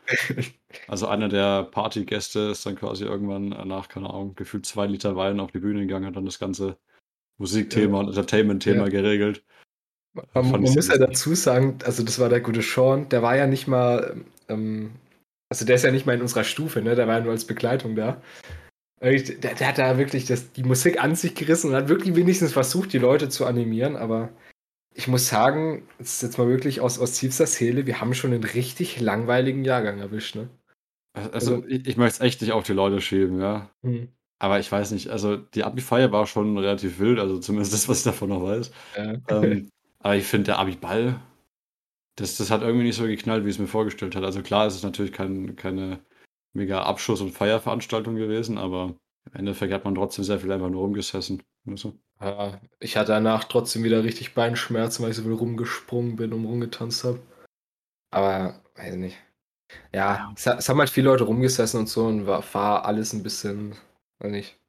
Also 0.87 1.07
einer 1.07 1.29
der 1.29 1.63
Partygäste 1.63 2.39
ist 2.51 2.65
dann 2.65 2.75
quasi 2.75 3.05
irgendwann 3.05 3.49
nach, 3.67 3.87
keine 3.87 4.09
Ahnung, 4.09 4.35
gefühlt 4.35 4.65
zwei 4.65 4.87
Liter 4.87 5.15
Wein 5.15 5.39
auf 5.39 5.51
die 5.51 5.59
Bühne 5.59 5.81
gegangen, 5.81 6.05
hat 6.05 6.15
dann 6.15 6.25
das 6.25 6.39
ganze 6.39 6.77
Musikthema 7.37 7.99
und 7.99 8.07
Entertainment-Thema 8.07 8.85
Ja. 8.85 8.89
geregelt. 8.89 9.43
Man, 10.33 10.51
man 10.51 10.61
muss 10.61 10.87
ja 10.87 10.97
dazu 10.97 11.35
sagen, 11.35 11.77
also 11.85 12.03
das 12.03 12.19
war 12.19 12.29
der 12.29 12.41
gute 12.41 12.61
Sean, 12.61 13.07
der 13.09 13.21
war 13.21 13.35
ja 13.35 13.47
nicht 13.47 13.67
mal, 13.67 14.25
ähm, 14.49 14.91
also 15.49 15.65
der 15.65 15.75
ist 15.75 15.83
ja 15.83 15.91
nicht 15.91 16.05
mal 16.05 16.15
in 16.15 16.21
unserer 16.21 16.43
Stufe, 16.43 16.81
ne? 16.81 16.95
Der 16.95 17.07
war 17.07 17.19
ja 17.19 17.23
nur 17.23 17.31
als 17.31 17.45
Begleitung 17.45 17.95
da. 17.95 18.21
Der, 19.01 19.13
der 19.13 19.67
hat 19.67 19.77
da 19.77 19.97
wirklich 19.97 20.25
das, 20.25 20.51
die 20.51 20.63
Musik 20.63 21.01
an 21.01 21.15
sich 21.15 21.35
gerissen 21.35 21.69
und 21.69 21.75
hat 21.75 21.87
wirklich 21.87 22.15
wenigstens 22.15 22.51
versucht, 22.51 22.91
die 22.91 22.97
Leute 22.97 23.29
zu 23.29 23.45
animieren, 23.45 23.95
aber 23.95 24.29
ich 24.93 25.07
muss 25.07 25.27
sagen, 25.29 25.87
das 25.97 26.15
ist 26.15 26.21
jetzt 26.23 26.37
mal 26.37 26.47
wirklich 26.47 26.81
aus, 26.81 26.99
aus 26.99 27.13
tiefster 27.13 27.47
Seele, 27.47 27.85
wir 27.87 28.01
haben 28.01 28.13
schon 28.13 28.33
einen 28.33 28.43
richtig 28.43 28.99
langweiligen 28.99 29.63
Jahrgang 29.65 29.99
erwischt, 29.99 30.35
ne? 30.35 30.49
Also 31.13 31.31
Also, 31.33 31.65
ich, 31.67 31.87
ich 31.87 31.97
möchte 31.97 32.15
es 32.17 32.21
echt 32.21 32.41
nicht 32.41 32.51
auf 32.51 32.63
die 32.65 32.73
Leute 32.73 33.01
schieben, 33.01 33.39
ja. 33.41 33.69
hm, 33.83 34.07
Aber 34.39 34.59
ich 34.59 34.71
weiß 34.71 34.91
nicht, 34.91 35.09
also 35.09 35.37
die 35.37 35.63
Abi-Feier 35.63 36.11
war 36.11 36.27
schon 36.27 36.57
relativ 36.57 36.99
wild, 36.99 37.19
also 37.19 37.39
zumindest 37.39 37.73
das, 37.75 37.89
was 37.89 37.99
ich 37.99 38.03
davon 38.05 38.29
noch 38.29 38.43
weiß. 38.43 38.71
äh, 38.93 39.17
Ähm, 39.29 39.69
aber 39.99 40.15
ich 40.17 40.25
finde, 40.25 40.45
der 40.47 40.59
Abi-Ball, 40.59 41.21
das, 42.17 42.37
das 42.37 42.51
hat 42.51 42.61
irgendwie 42.61 42.85
nicht 42.85 42.97
so 42.97 43.05
geknallt, 43.05 43.45
wie 43.45 43.49
ich 43.49 43.55
es 43.55 43.59
mir 43.59 43.67
vorgestellt 43.67 44.15
hatte. 44.15 44.25
Also 44.25 44.41
klar, 44.43 44.67
es 44.67 44.75
ist 44.75 44.83
natürlich 44.83 45.13
kein, 45.13 45.55
keine 45.55 46.01
mega 46.53 46.83
Abschuss- 46.83 47.21
und 47.21 47.31
Feierveranstaltung 47.31 48.15
gewesen, 48.15 48.57
aber 48.57 48.95
im 49.27 49.33
Endeffekt 49.33 49.73
hat 49.73 49.85
man 49.85 49.95
trotzdem 49.95 50.25
sehr 50.25 50.39
viel 50.39 50.51
einfach 50.51 50.69
nur 50.69 50.81
rumgesessen. 50.83 51.43
Du? 51.65 51.99
Ja, 52.21 52.59
ich 52.79 52.97
hatte 52.97 53.13
danach 53.13 53.45
trotzdem 53.45 53.83
wieder 53.83 54.03
richtig 54.03 54.33
Beinschmerzen, 54.33 55.03
weil 55.03 55.11
ich 55.11 55.17
so 55.17 55.23
viel 55.23 55.33
rumgesprungen 55.33 56.15
bin 56.15 56.33
und 56.33 56.45
rumgetanzt 56.45 57.03
habe. 57.03 57.19
Aber, 58.11 58.61
weiß 58.75 58.95
nicht. 58.95 59.17
Ja, 59.93 60.33
es, 60.35 60.47
es 60.47 60.67
haben 60.69 60.79
halt 60.79 60.89
viele 60.89 61.09
Leute 61.09 61.25
rumgesessen 61.25 61.79
und 61.81 61.87
so 61.87 62.05
und 62.05 62.25
war, 62.25 62.43
war 62.53 62.85
alles 62.85 63.13
ein 63.13 63.23
bisschen, 63.23 63.75
weiß 64.19 64.31
nicht, 64.31 64.59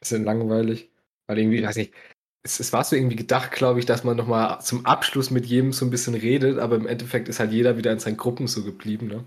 bisschen 0.00 0.24
langweilig. 0.24 0.90
Weil 1.26 1.38
irgendwie, 1.38 1.62
weiß 1.62 1.76
nicht, 1.76 1.94
es, 2.42 2.60
es 2.60 2.72
war 2.72 2.84
so 2.84 2.96
irgendwie 2.96 3.16
gedacht, 3.16 3.52
glaube 3.52 3.78
ich, 3.78 3.86
dass 3.86 4.04
man 4.04 4.16
nochmal 4.16 4.60
zum 4.60 4.84
Abschluss 4.84 5.30
mit 5.30 5.46
jedem 5.46 5.72
so 5.72 5.86
ein 5.86 5.90
bisschen 5.90 6.14
redet, 6.14 6.58
aber 6.58 6.76
im 6.76 6.86
Endeffekt 6.86 7.28
ist 7.28 7.40
halt 7.40 7.52
jeder 7.52 7.76
wieder 7.76 7.92
in 7.92 8.00
seinen 8.00 8.16
Gruppen 8.16 8.48
so 8.48 8.64
geblieben, 8.64 9.06
ne? 9.06 9.24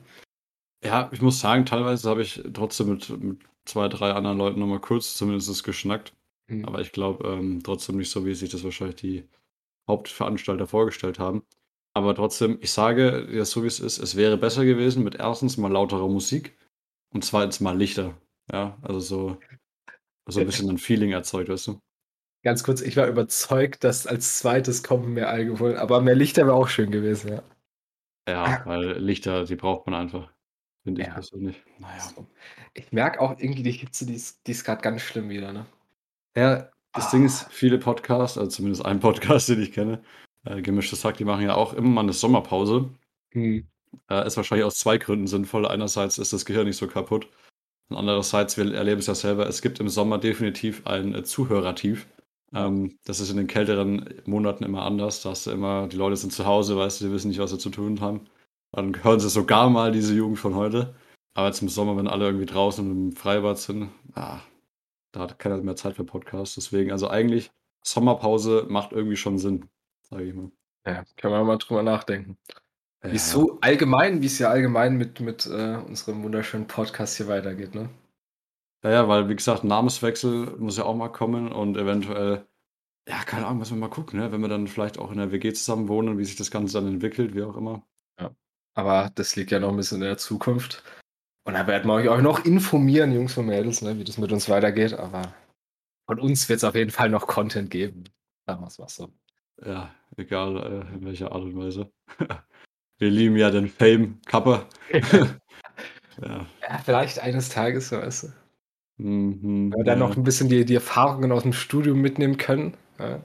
Ja, 0.84 1.10
ich 1.12 1.22
muss 1.22 1.40
sagen, 1.40 1.66
teilweise 1.66 2.10
habe 2.10 2.22
ich 2.22 2.44
trotzdem 2.54 2.90
mit, 2.90 3.10
mit 3.10 3.40
zwei, 3.66 3.88
drei 3.88 4.12
anderen 4.12 4.38
Leuten 4.38 4.60
nochmal 4.60 4.82
kurz 4.82 5.16
zumindest 5.16 5.64
geschnackt. 5.64 6.14
Hm. 6.50 6.66
Aber 6.66 6.82
ich 6.82 6.92
glaube 6.92 7.28
ähm, 7.28 7.62
trotzdem 7.64 7.98
nicht 7.98 8.10
so, 8.12 8.26
wie 8.26 8.36
sich 8.36 8.50
das 8.50 8.64
wahrscheinlich 8.64 8.96
die 8.98 9.30
Hauptveranstalter 9.90 10.68
vorgestellt 10.68 11.20
haben. 11.20 11.44
Aber 11.94 12.16
trotzdem, 12.16 12.60
ich 12.62 12.72
sage 12.72 13.28
ja 13.32 13.46
so 13.46 13.64
wie 13.64 13.68
es 13.68 13.80
ist, 13.80 14.00
es 14.00 14.16
wäre 14.16 14.38
besser 14.38 14.66
gewesen 14.66 15.04
mit 15.04 15.16
erstens 15.16 15.58
mal 15.58 15.72
lauterer 15.72 16.08
Musik 16.10 16.58
und 17.14 17.26
zweitens 17.26 17.60
mal 17.62 17.78
Lichter. 17.78 18.18
Ja, 18.52 18.78
also 18.82 19.00
so, 19.00 19.38
so 20.28 20.40
ein 20.42 20.46
bisschen 20.46 20.70
ein 20.70 20.78
Feeling 20.78 21.12
erzeugt, 21.12 21.50
weißt 21.50 21.68
du? 21.68 21.80
Ganz 22.44 22.64
kurz, 22.64 22.82
ich 22.82 22.96
war 22.96 23.08
überzeugt, 23.08 23.84
dass 23.84 24.08
als 24.08 24.38
zweites 24.40 24.84
kommen 24.84 25.14
mehr 25.16 25.30
Alkohol, 25.30 25.78
aber 25.78 26.02
mehr 26.02 26.16
Lichter 26.16 26.46
wäre 26.46 26.56
auch 26.56 26.70
schön 26.70 26.92
gewesen, 26.92 27.32
ja. 27.34 27.44
Ja, 28.28 28.62
weil 28.66 28.98
Lichter, 29.00 29.46
die 29.46 29.56
braucht 29.56 29.86
man 29.88 29.94
einfach, 29.96 30.32
finde 30.84 31.02
ich 31.02 31.08
Ja. 31.08 31.14
persönlich. 31.14 31.64
Naja. 31.80 32.14
Ich 32.74 32.92
merke 32.92 33.20
auch 33.22 33.40
irgendwie 33.40 33.64
die 33.64 33.72
Hitze, 33.72 34.06
die 34.06 34.16
ist, 34.16 34.46
die 34.48 34.52
ist 34.52 34.64
gerade 34.64 34.82
ganz 34.82 35.02
schlimm 35.02 35.30
wieder, 35.30 35.54
ne? 35.54 35.66
Ja, 36.36 36.70
das 36.94 37.08
Ah. 37.08 37.12
Ding 37.12 37.26
ist, 37.26 37.48
viele 37.52 37.78
Podcasts, 37.78 38.38
also 38.38 38.50
zumindest 38.50 38.86
ein 38.86 39.00
Podcast, 39.40 39.50
den 39.50 39.62
ich 39.62 39.72
kenne, 39.72 40.02
äh, 40.46 40.62
Gemischtes 40.62 41.04
Hack, 41.06 41.18
die 41.18 41.26
machen 41.26 41.44
ja 41.44 41.56
auch 41.56 41.74
immer 41.74 41.90
mal 41.90 42.02
eine 42.02 42.14
Sommerpause. 42.14 42.90
Hm. 43.34 43.68
Äh, 44.10 44.28
ist 44.28 44.38
wahrscheinlich 44.38 44.66
aus 44.66 44.78
zwei 44.78 44.98
Gründen 44.98 45.28
sinnvoll. 45.28 45.68
Einerseits 45.68 46.18
ist 46.18 46.34
das 46.34 46.46
Gehirn 46.46 46.68
nicht 46.68 46.78
so 46.78 46.88
kaputt. 46.88 47.28
Und 47.90 47.98
andererseits, 47.98 48.58
wir 48.58 48.74
erleben 48.74 49.00
es 49.00 49.08
ja 49.08 49.16
selber, 49.16 49.48
es 49.48 49.62
gibt 49.62 49.80
im 49.80 49.90
Sommer 49.90 50.18
definitiv 50.18 50.86
ein 50.88 51.14
äh, 51.16 51.24
Zuhörertief. 51.24 52.08
Ähm, 52.54 52.98
das 53.06 53.20
ist 53.20 53.30
in 53.30 53.38
den 53.38 53.48
kälteren 53.48 54.10
Monaten 54.26 54.64
immer 54.64 54.84
anders. 54.84 55.22
Da 55.22 55.32
hast 55.32 55.48
du 55.48 55.52
immer, 55.52 55.88
die 55.88 55.98
Leute 55.98 56.18
sind 56.18 56.34
zu 56.34 56.46
Hause, 56.46 56.78
weißt 56.78 57.02
du, 57.02 57.06
die 57.06 57.12
wissen 57.12 57.30
nicht, 57.30 57.40
was 57.40 57.52
sie 57.52 57.58
zu 57.58 57.70
tun 57.70 58.02
haben. 58.02 58.22
Dann 58.72 59.04
hören 59.04 59.20
sie 59.20 59.30
sogar 59.30 59.70
mal 59.70 59.92
diese 59.92 60.14
Jugend 60.14 60.40
von 60.40 60.56
heute. 60.56 60.96
Aber 61.34 61.48
jetzt 61.48 61.62
im 61.62 61.70
Sommer, 61.70 61.98
wenn 61.98 62.08
alle 62.08 62.26
irgendwie 62.26 62.46
draußen 62.46 62.90
im 62.90 63.12
Freibad 63.16 63.58
sind, 63.58 63.90
ah, 64.16 64.40
da 65.16 65.22
hat 65.22 65.40
keiner 65.40 65.58
mehr 65.58 65.76
Zeit 65.76 65.96
für 65.96 66.04
Podcasts. 66.04 66.56
Deswegen, 66.56 66.92
also 66.92 67.08
eigentlich, 67.08 67.52
Sommerpause 67.84 68.66
macht 68.68 68.92
irgendwie 68.92 69.16
schon 69.16 69.38
Sinn, 69.38 69.70
sage 70.02 70.26
ich 70.26 70.34
mal. 70.34 70.52
Ja, 70.86 71.04
können 71.18 71.34
wir 71.34 71.44
mal 71.44 71.58
drüber 71.58 71.84
nachdenken. 71.84 72.38
Ja, 73.04 73.12
Wie 73.12 73.16
es 73.16 73.32
so 73.32 73.58
allgemein, 73.62 74.22
wie 74.22 74.26
es 74.26 74.40
ja 74.40 74.50
allgemein 74.50 74.98
mit, 74.98 75.20
mit 75.20 75.46
äh, 75.46 75.78
unserem 75.78 76.24
wunderschönen 76.24 76.68
Podcast 76.68 77.18
hier 77.18 77.28
weitergeht, 77.28 77.76
ne? 77.76 77.90
Ja, 78.84 78.92
ja, 78.92 79.08
weil, 79.08 79.30
wie 79.30 79.36
gesagt, 79.36 79.64
Namenswechsel 79.64 80.58
muss 80.58 80.78
ja 80.78 80.84
auch 80.84 80.96
mal 80.96 81.10
kommen 81.10 81.52
und 81.52 81.78
eventuell, 81.78 82.46
ja, 83.08 83.24
keine 83.24 83.46
Ahnung, 83.46 83.60
müssen 83.60 83.78
wir 83.78 83.88
mal 83.88 83.90
gucken, 83.90 84.20
ne? 84.20 84.32
wenn 84.32 84.42
wir 84.42 84.48
dann 84.48 84.68
vielleicht 84.68 85.00
auch 85.00 85.12
in 85.12 85.18
der 85.18 85.32
WG 85.32 85.54
zusammen 85.54 85.88
wohnen, 85.88 86.18
wie 86.18 86.26
sich 86.26 86.36
das 86.36 86.52
Ganze 86.52 86.80
dann 86.80 86.88
entwickelt, 86.88 87.34
wie 87.34 87.44
auch 87.44 87.58
immer. 87.58 87.84
Aber 88.76 89.10
das 89.16 89.36
liegt 89.36 89.52
ja 89.52 89.60
noch 89.60 89.70
ein 89.70 89.78
bisschen 89.78 90.02
in 90.02 90.08
der 90.08 90.18
Zukunft. 90.18 90.84
Und 91.46 91.54
da 91.54 91.68
werden 91.68 91.88
wir 91.88 91.94
euch 91.94 92.10
auch 92.10 92.22
noch 92.22 92.44
informieren, 92.44 93.14
Jungs 93.14 93.38
und 93.38 93.46
Mädels, 93.46 93.82
ne, 93.82 93.98
wie 94.00 94.04
das 94.04 94.18
mit 94.18 94.32
uns 94.32 94.50
weitergeht. 94.50 94.94
Aber 94.94 95.34
von 96.08 96.20
uns 96.20 96.50
wird 96.50 96.58
es 96.58 96.64
auf 96.64 96.76
jeden 96.76 96.92
Fall 96.92 97.10
noch 97.10 97.28
Content 97.28 97.70
geben. 97.70 98.06
Sagen 98.48 98.62
wir 98.62 98.68
es 98.68 98.96
so. 98.96 99.14
Ja, 99.64 99.94
egal 100.18 100.58
äh, 100.58 100.96
in 100.96 101.06
welcher 101.06 101.32
Art 101.32 101.44
und 101.44 101.56
Weise. 101.56 101.92
wir 102.98 103.10
lieben 103.10 103.38
ja 103.38 103.52
den 103.52 103.68
Fame 103.68 104.20
Kappa. 104.26 104.68
ja. 104.92 106.46
Ja, 106.62 106.78
vielleicht 106.84 107.20
eines 107.20 107.50
Tages, 107.50 107.90
so 107.90 107.98
weißt 107.98 108.24
du. 108.24 108.28
Mhm, 109.04 109.72
Wenn 109.72 109.80
wir 109.80 109.84
dann 109.84 110.00
ja. 110.00 110.08
noch 110.08 110.18
ein 110.18 110.24
bisschen 110.24 110.50
die, 110.50 110.66
die 110.66 110.76
Erfahrungen 110.76 111.32
aus 111.32 111.44
dem 111.44 111.54
Studium 111.54 112.02
mitnehmen 112.02 112.38
können. 112.38 112.76
Ja. 112.98 113.22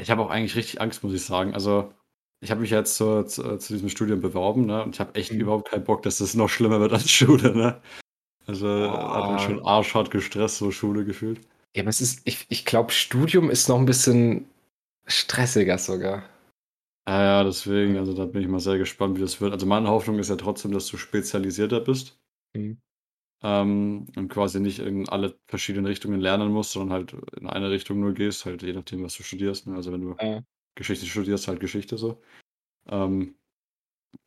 Ich 0.00 0.10
habe 0.10 0.22
auch 0.22 0.30
eigentlich 0.30 0.56
richtig 0.56 0.80
Angst, 0.80 1.04
muss 1.04 1.14
ich 1.14 1.24
sagen. 1.24 1.54
Also, 1.54 1.94
ich 2.44 2.50
habe 2.50 2.60
mich 2.60 2.70
jetzt 2.70 2.96
zu, 2.96 3.24
zu, 3.24 3.56
zu 3.58 3.72
diesem 3.72 3.88
Studium 3.88 4.20
beworben, 4.20 4.66
ne? 4.66 4.84
Und 4.84 4.94
ich 4.94 5.00
habe 5.00 5.14
echt 5.14 5.32
Mhm. 5.32 5.40
überhaupt 5.40 5.70
keinen 5.70 5.84
Bock, 5.84 6.02
dass 6.02 6.18
das 6.18 6.34
noch 6.34 6.48
schlimmer 6.48 6.78
wird 6.80 6.92
als 6.92 7.10
Schule, 7.10 7.54
ne? 7.56 7.80
Also, 8.46 8.68
hat 8.68 9.30
mich 9.32 9.42
schon 9.42 9.64
arschhart 9.66 10.10
gestresst, 10.10 10.58
so 10.58 10.70
Schule 10.70 11.04
gefühlt. 11.04 11.40
Ja, 11.76 11.82
aber 11.82 11.90
es 11.90 12.00
ist, 12.00 12.20
ich, 12.24 12.46
ich 12.50 12.64
glaube, 12.64 12.92
Studium 12.92 13.50
ist 13.50 13.68
noch 13.68 13.78
ein 13.78 13.86
bisschen 13.86 14.46
stressiger 15.06 15.78
sogar. 15.78 16.24
Ja, 17.08 17.22
ja, 17.22 17.44
deswegen, 17.44 17.98
also 17.98 18.14
da 18.14 18.24
bin 18.24 18.42
ich 18.42 18.48
mal 18.48 18.60
sehr 18.60 18.78
gespannt, 18.78 19.16
wie 19.16 19.20
das 19.20 19.40
wird. 19.40 19.52
Also 19.52 19.66
meine 19.66 19.88
Hoffnung 19.88 20.18
ist 20.18 20.30
ja 20.30 20.36
trotzdem, 20.36 20.72
dass 20.72 20.86
du 20.86 20.96
spezialisierter 20.96 21.80
bist 21.80 22.18
Mhm. 22.54 22.78
ähm, 23.42 24.06
und 24.16 24.28
quasi 24.28 24.60
nicht 24.60 24.78
in 24.78 25.08
alle 25.08 25.38
verschiedenen 25.46 25.86
Richtungen 25.86 26.20
lernen 26.20 26.50
musst, 26.52 26.72
sondern 26.72 26.92
halt 26.92 27.12
in 27.38 27.46
eine 27.46 27.70
Richtung 27.70 28.00
nur 28.00 28.14
gehst, 28.14 28.46
halt 28.46 28.62
je 28.62 28.72
nachdem, 28.72 29.02
was 29.02 29.14
du 29.16 29.22
studierst. 29.22 29.66
Ne? 29.66 29.74
Also 29.74 29.92
wenn 29.92 30.00
du 30.02 30.16
Ja. 30.20 30.40
Geschichte 30.74 31.06
studierst, 31.06 31.48
halt 31.48 31.60
Geschichte 31.60 31.98
so. 31.98 32.20
Ähm, 32.88 33.36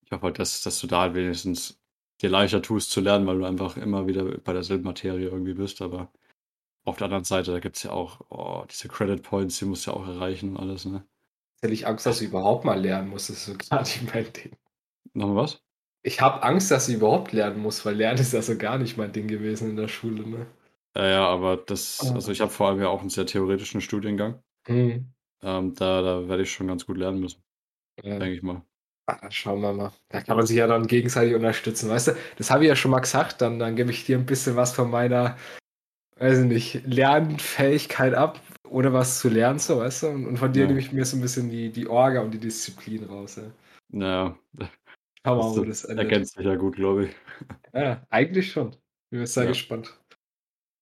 ich 0.06 0.12
hoffe 0.12 0.24
halt, 0.24 0.40
dass, 0.40 0.62
dass 0.62 0.80
du 0.80 0.88
da 0.88 1.02
halt 1.02 1.16
wenigstens 1.16 1.80
dir 2.22 2.30
leichter 2.30 2.62
tust 2.62 2.92
zu 2.92 3.02
lernen, 3.02 3.28
weil 3.28 3.40
du 3.40 3.46
einfach 3.46 3.78
immer 3.78 4.08
wieder 4.08 4.24
bei 4.40 4.54
derselben 4.54 4.84
Materie 4.86 5.28
irgendwie 5.28 5.54
bist. 5.54 5.82
Aber 5.82 6.12
auf 6.86 6.98
der 6.98 7.06
anderen 7.06 7.26
Seite, 7.26 7.52
da 7.52 7.60
gibt 7.60 7.78
es 7.78 7.84
ja 7.84 7.92
auch 7.92 8.22
oh, 8.30 8.64
diese 8.70 8.88
Credit 8.88 9.22
Points, 9.22 9.60
die 9.60 9.66
musst 9.66 9.86
du 9.86 9.92
ja 9.92 9.98
auch 9.98 10.08
erreichen 10.08 10.52
und 10.56 10.58
alles. 10.58 10.86
Ne? 10.86 11.06
Hätte 11.62 11.74
ich 11.74 11.86
Angst, 11.88 12.06
dass 12.06 12.20
du 12.20 12.26
überhaupt 12.26 12.66
mal 12.66 12.80
lernen 12.80 13.10
musst. 13.10 13.30
Das 13.30 13.38
ist 13.38 13.46
so 13.46 13.54
gerade 13.58 13.90
mein 14.14 14.32
Ding. 14.34 14.56
Nochmal 15.14 15.44
was? 15.44 15.62
Ich 16.04 16.22
habe 16.22 16.42
Angst, 16.44 16.72
dass 16.72 16.88
ich 16.88 16.96
überhaupt 16.96 17.34
lernen 17.34 17.60
muss, 17.62 17.86
weil 17.86 17.96
Lernen 17.96 18.20
ist 18.22 18.34
also 18.34 18.58
gar 18.58 18.78
nicht 18.78 18.98
mein 18.98 19.12
Ding 19.12 19.28
gewesen 19.28 19.72
in 19.72 19.76
der 19.76 19.88
Schule. 19.90 20.26
Ne? 20.26 20.48
Ja, 20.96 21.08
ja, 21.08 21.28
aber 21.28 21.58
das, 21.58 22.00
Ah. 22.02 22.14
also 22.16 22.32
ich 22.32 22.42
habe 22.42 22.52
vor 22.52 22.70
allem 22.70 22.80
ja 22.80 22.88
auch 22.88 23.02
einen 23.02 23.10
sehr 23.10 23.26
theoretischen 23.26 23.82
Studiengang. 23.82 24.42
Hm. 24.66 25.14
Ähm, 25.44 25.74
da, 25.76 26.02
da 26.02 26.28
werde 26.28 26.44
ich 26.44 26.52
schon 26.52 26.68
ganz 26.68 26.86
gut 26.86 26.98
lernen 26.98 27.20
müssen, 27.20 27.44
Ja. 28.04 28.18
denke 28.20 28.34
ich 28.34 28.42
mal. 28.42 28.64
Ah, 29.10 29.32
schauen 29.32 29.62
wir 29.62 29.72
mal. 29.72 29.94
Da 30.10 30.22
kann 30.22 30.36
man 30.36 30.46
sich 30.46 30.58
ja 30.58 30.68
dann 30.68 30.86
gegenseitig 30.88 31.34
unterstützen. 31.36 31.90
Weißt 31.90 32.10
du, 32.10 32.12
das 32.38 32.52
habe 32.52 32.64
ich 32.64 32.68
ja 32.70 32.76
schon 32.76 32.92
mal 32.92 33.00
gesagt. 33.00 33.42
Dann, 33.42 33.58
dann 33.58 33.76
gebe 33.76 33.92
ich 33.92 34.06
dir 34.06 34.18
ein 34.18 34.26
bisschen 34.26 34.56
was 34.58 34.74
von 34.74 34.90
meiner, 34.90 35.38
weiß 36.18 36.40
ich 36.40 36.46
nicht, 36.46 36.86
Lernfähigkeit 36.86 38.14
ab, 38.16 38.42
ohne 38.68 38.92
was 38.92 39.20
zu 39.20 39.30
lernen, 39.30 39.60
so, 39.60 39.78
weißt 39.80 40.04
du? 40.04 40.08
Und, 40.08 40.26
und 40.26 40.38
von 40.38 40.52
dir 40.52 40.64
Ja. 40.64 40.68
nehme 40.68 40.80
ich 40.80 40.92
mir 40.92 41.06
so 41.06 41.16
ein 41.16 41.22
bisschen 41.22 41.50
die, 41.50 41.72
die 41.72 41.88
Orga 41.88 42.22
und 42.22 42.32
die 42.32 42.40
Disziplin 42.40 43.06
raus. 43.06 43.38
Ja. 43.38 43.44
Naja, 43.90 44.38
Schauen 45.26 45.38
wir 45.38 45.44
mal, 45.44 45.58
wo 45.58 45.64
das 45.64 45.86
endet. 45.86 46.06
ergänzt 46.06 46.34
sich 46.36 46.46
ja 46.46 46.56
gut, 46.56 46.76
glaube 46.76 47.06
ich. 47.06 47.16
Ja, 47.74 48.06
eigentlich 48.10 48.52
schon. 48.52 48.72
Ich 48.72 49.12
bin 49.12 49.26
sehr 49.26 49.44
Ja. 49.44 49.50
gespannt. 49.52 49.98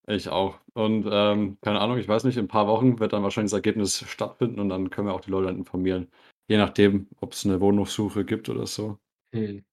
Ich 0.07 0.29
auch. 0.29 0.59
Und 0.73 1.07
ähm, 1.11 1.57
keine 1.61 1.79
Ahnung, 1.79 1.97
ich 1.97 2.07
weiß 2.07 2.25
nicht, 2.25 2.37
in 2.37 2.45
ein 2.45 2.47
paar 2.49 2.67
Wochen 2.67 2.99
wird 2.99 3.13
dann 3.13 3.23
wahrscheinlich 3.23 3.51
das 3.51 3.57
Ergebnis 3.57 4.07
stattfinden 4.07 4.59
und 4.59 4.69
dann 4.69 4.89
können 4.89 5.07
wir 5.07 5.13
auch 5.13 5.21
die 5.21 5.31
Leute 5.31 5.47
dann 5.47 5.57
informieren. 5.57 6.11
Je 6.47 6.57
nachdem, 6.57 7.07
ob 7.21 7.33
es 7.33 7.45
eine 7.45 7.59
Wohnungssuche 7.59 8.23
gibt 8.23 8.49
oder 8.49 8.67
so. 8.67 8.99
Hm. 9.33 9.63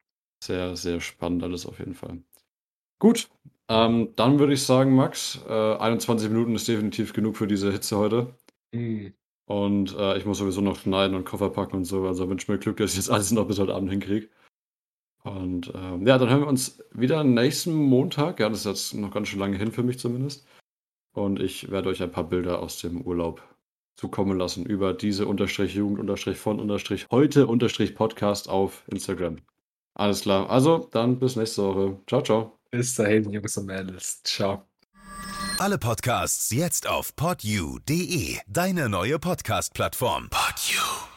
Sehr, 0.42 0.74
sehr 0.76 1.00
spannend 1.00 1.42
alles 1.42 1.66
auf 1.66 1.78
jeden 1.78 1.94
Fall. 1.94 2.22
Gut, 2.98 3.28
ähm, 3.68 4.12
dann 4.16 4.38
würde 4.38 4.54
ich 4.54 4.62
sagen, 4.62 4.94
Max, 4.94 5.40
äh, 5.46 5.76
21 5.76 6.30
Minuten 6.30 6.54
ist 6.54 6.66
definitiv 6.66 7.12
genug 7.12 7.36
für 7.36 7.46
diese 7.46 7.70
Hitze 7.70 7.98
heute. 7.98 8.34
Hm. 8.74 9.12
Und 9.46 9.94
äh, 9.96 10.16
ich 10.16 10.24
muss 10.24 10.38
sowieso 10.38 10.62
noch 10.62 10.76
schneiden 10.76 11.14
und 11.14 11.24
Koffer 11.24 11.50
packen 11.50 11.76
und 11.76 11.84
so. 11.84 12.06
Also 12.06 12.28
wünsche 12.28 12.50
mir 12.50 12.58
Glück, 12.58 12.78
dass 12.78 12.92
ich 12.92 12.96
jetzt 12.96 13.10
alles 13.10 13.32
noch 13.32 13.46
bis 13.46 13.58
heute 13.58 13.74
Abend 13.74 13.90
hinkriege. 13.90 14.30
Und 15.24 15.72
ähm, 15.74 16.06
ja, 16.06 16.18
dann 16.18 16.28
hören 16.28 16.40
wir 16.40 16.48
uns 16.48 16.82
wieder 16.92 17.22
nächsten 17.22 17.74
Montag. 17.74 18.40
Ja, 18.40 18.48
das 18.48 18.60
ist 18.60 18.66
jetzt 18.66 18.94
noch 18.94 19.12
ganz 19.12 19.28
schön 19.28 19.38
lange 19.38 19.56
hin 19.56 19.70
für 19.70 19.82
mich 19.82 19.98
zumindest. 19.98 20.46
Und 21.14 21.40
ich 21.40 21.70
werde 21.70 21.90
euch 21.90 22.02
ein 22.02 22.10
paar 22.10 22.28
Bilder 22.28 22.60
aus 22.60 22.78
dem 22.78 23.02
Urlaub 23.02 23.42
zukommen 23.96 24.38
lassen 24.38 24.64
über 24.64 24.94
diese 24.94 25.26
unterstrich 25.26 25.74
Jugend 25.74 26.00
unterstrich 26.00 26.38
von 26.38 26.58
unterstrich 26.58 27.06
heute 27.10 27.46
unterstrich 27.46 27.94
Podcast 27.94 28.48
auf 28.48 28.84
Instagram. 28.88 29.36
Alles 29.94 30.22
klar. 30.22 30.48
Also, 30.50 30.88
dann 30.90 31.18
bis 31.18 31.36
nächste 31.36 31.62
Woche. 31.62 31.98
Ciao, 32.06 32.22
ciao. 32.22 32.58
Bis 32.70 32.94
dahin, 32.94 33.30
Jungs 33.30 33.56
und 33.58 33.66
Mädels. 33.66 34.22
Ciao. 34.24 34.64
Alle 35.58 35.78
Podcasts 35.78 36.50
jetzt 36.50 36.88
auf 36.88 37.14
podyou.de, 37.14 38.38
deine 38.48 38.88
neue 38.88 39.18
Podcast-Plattform. 39.18 40.30
Podyou. 40.30 41.11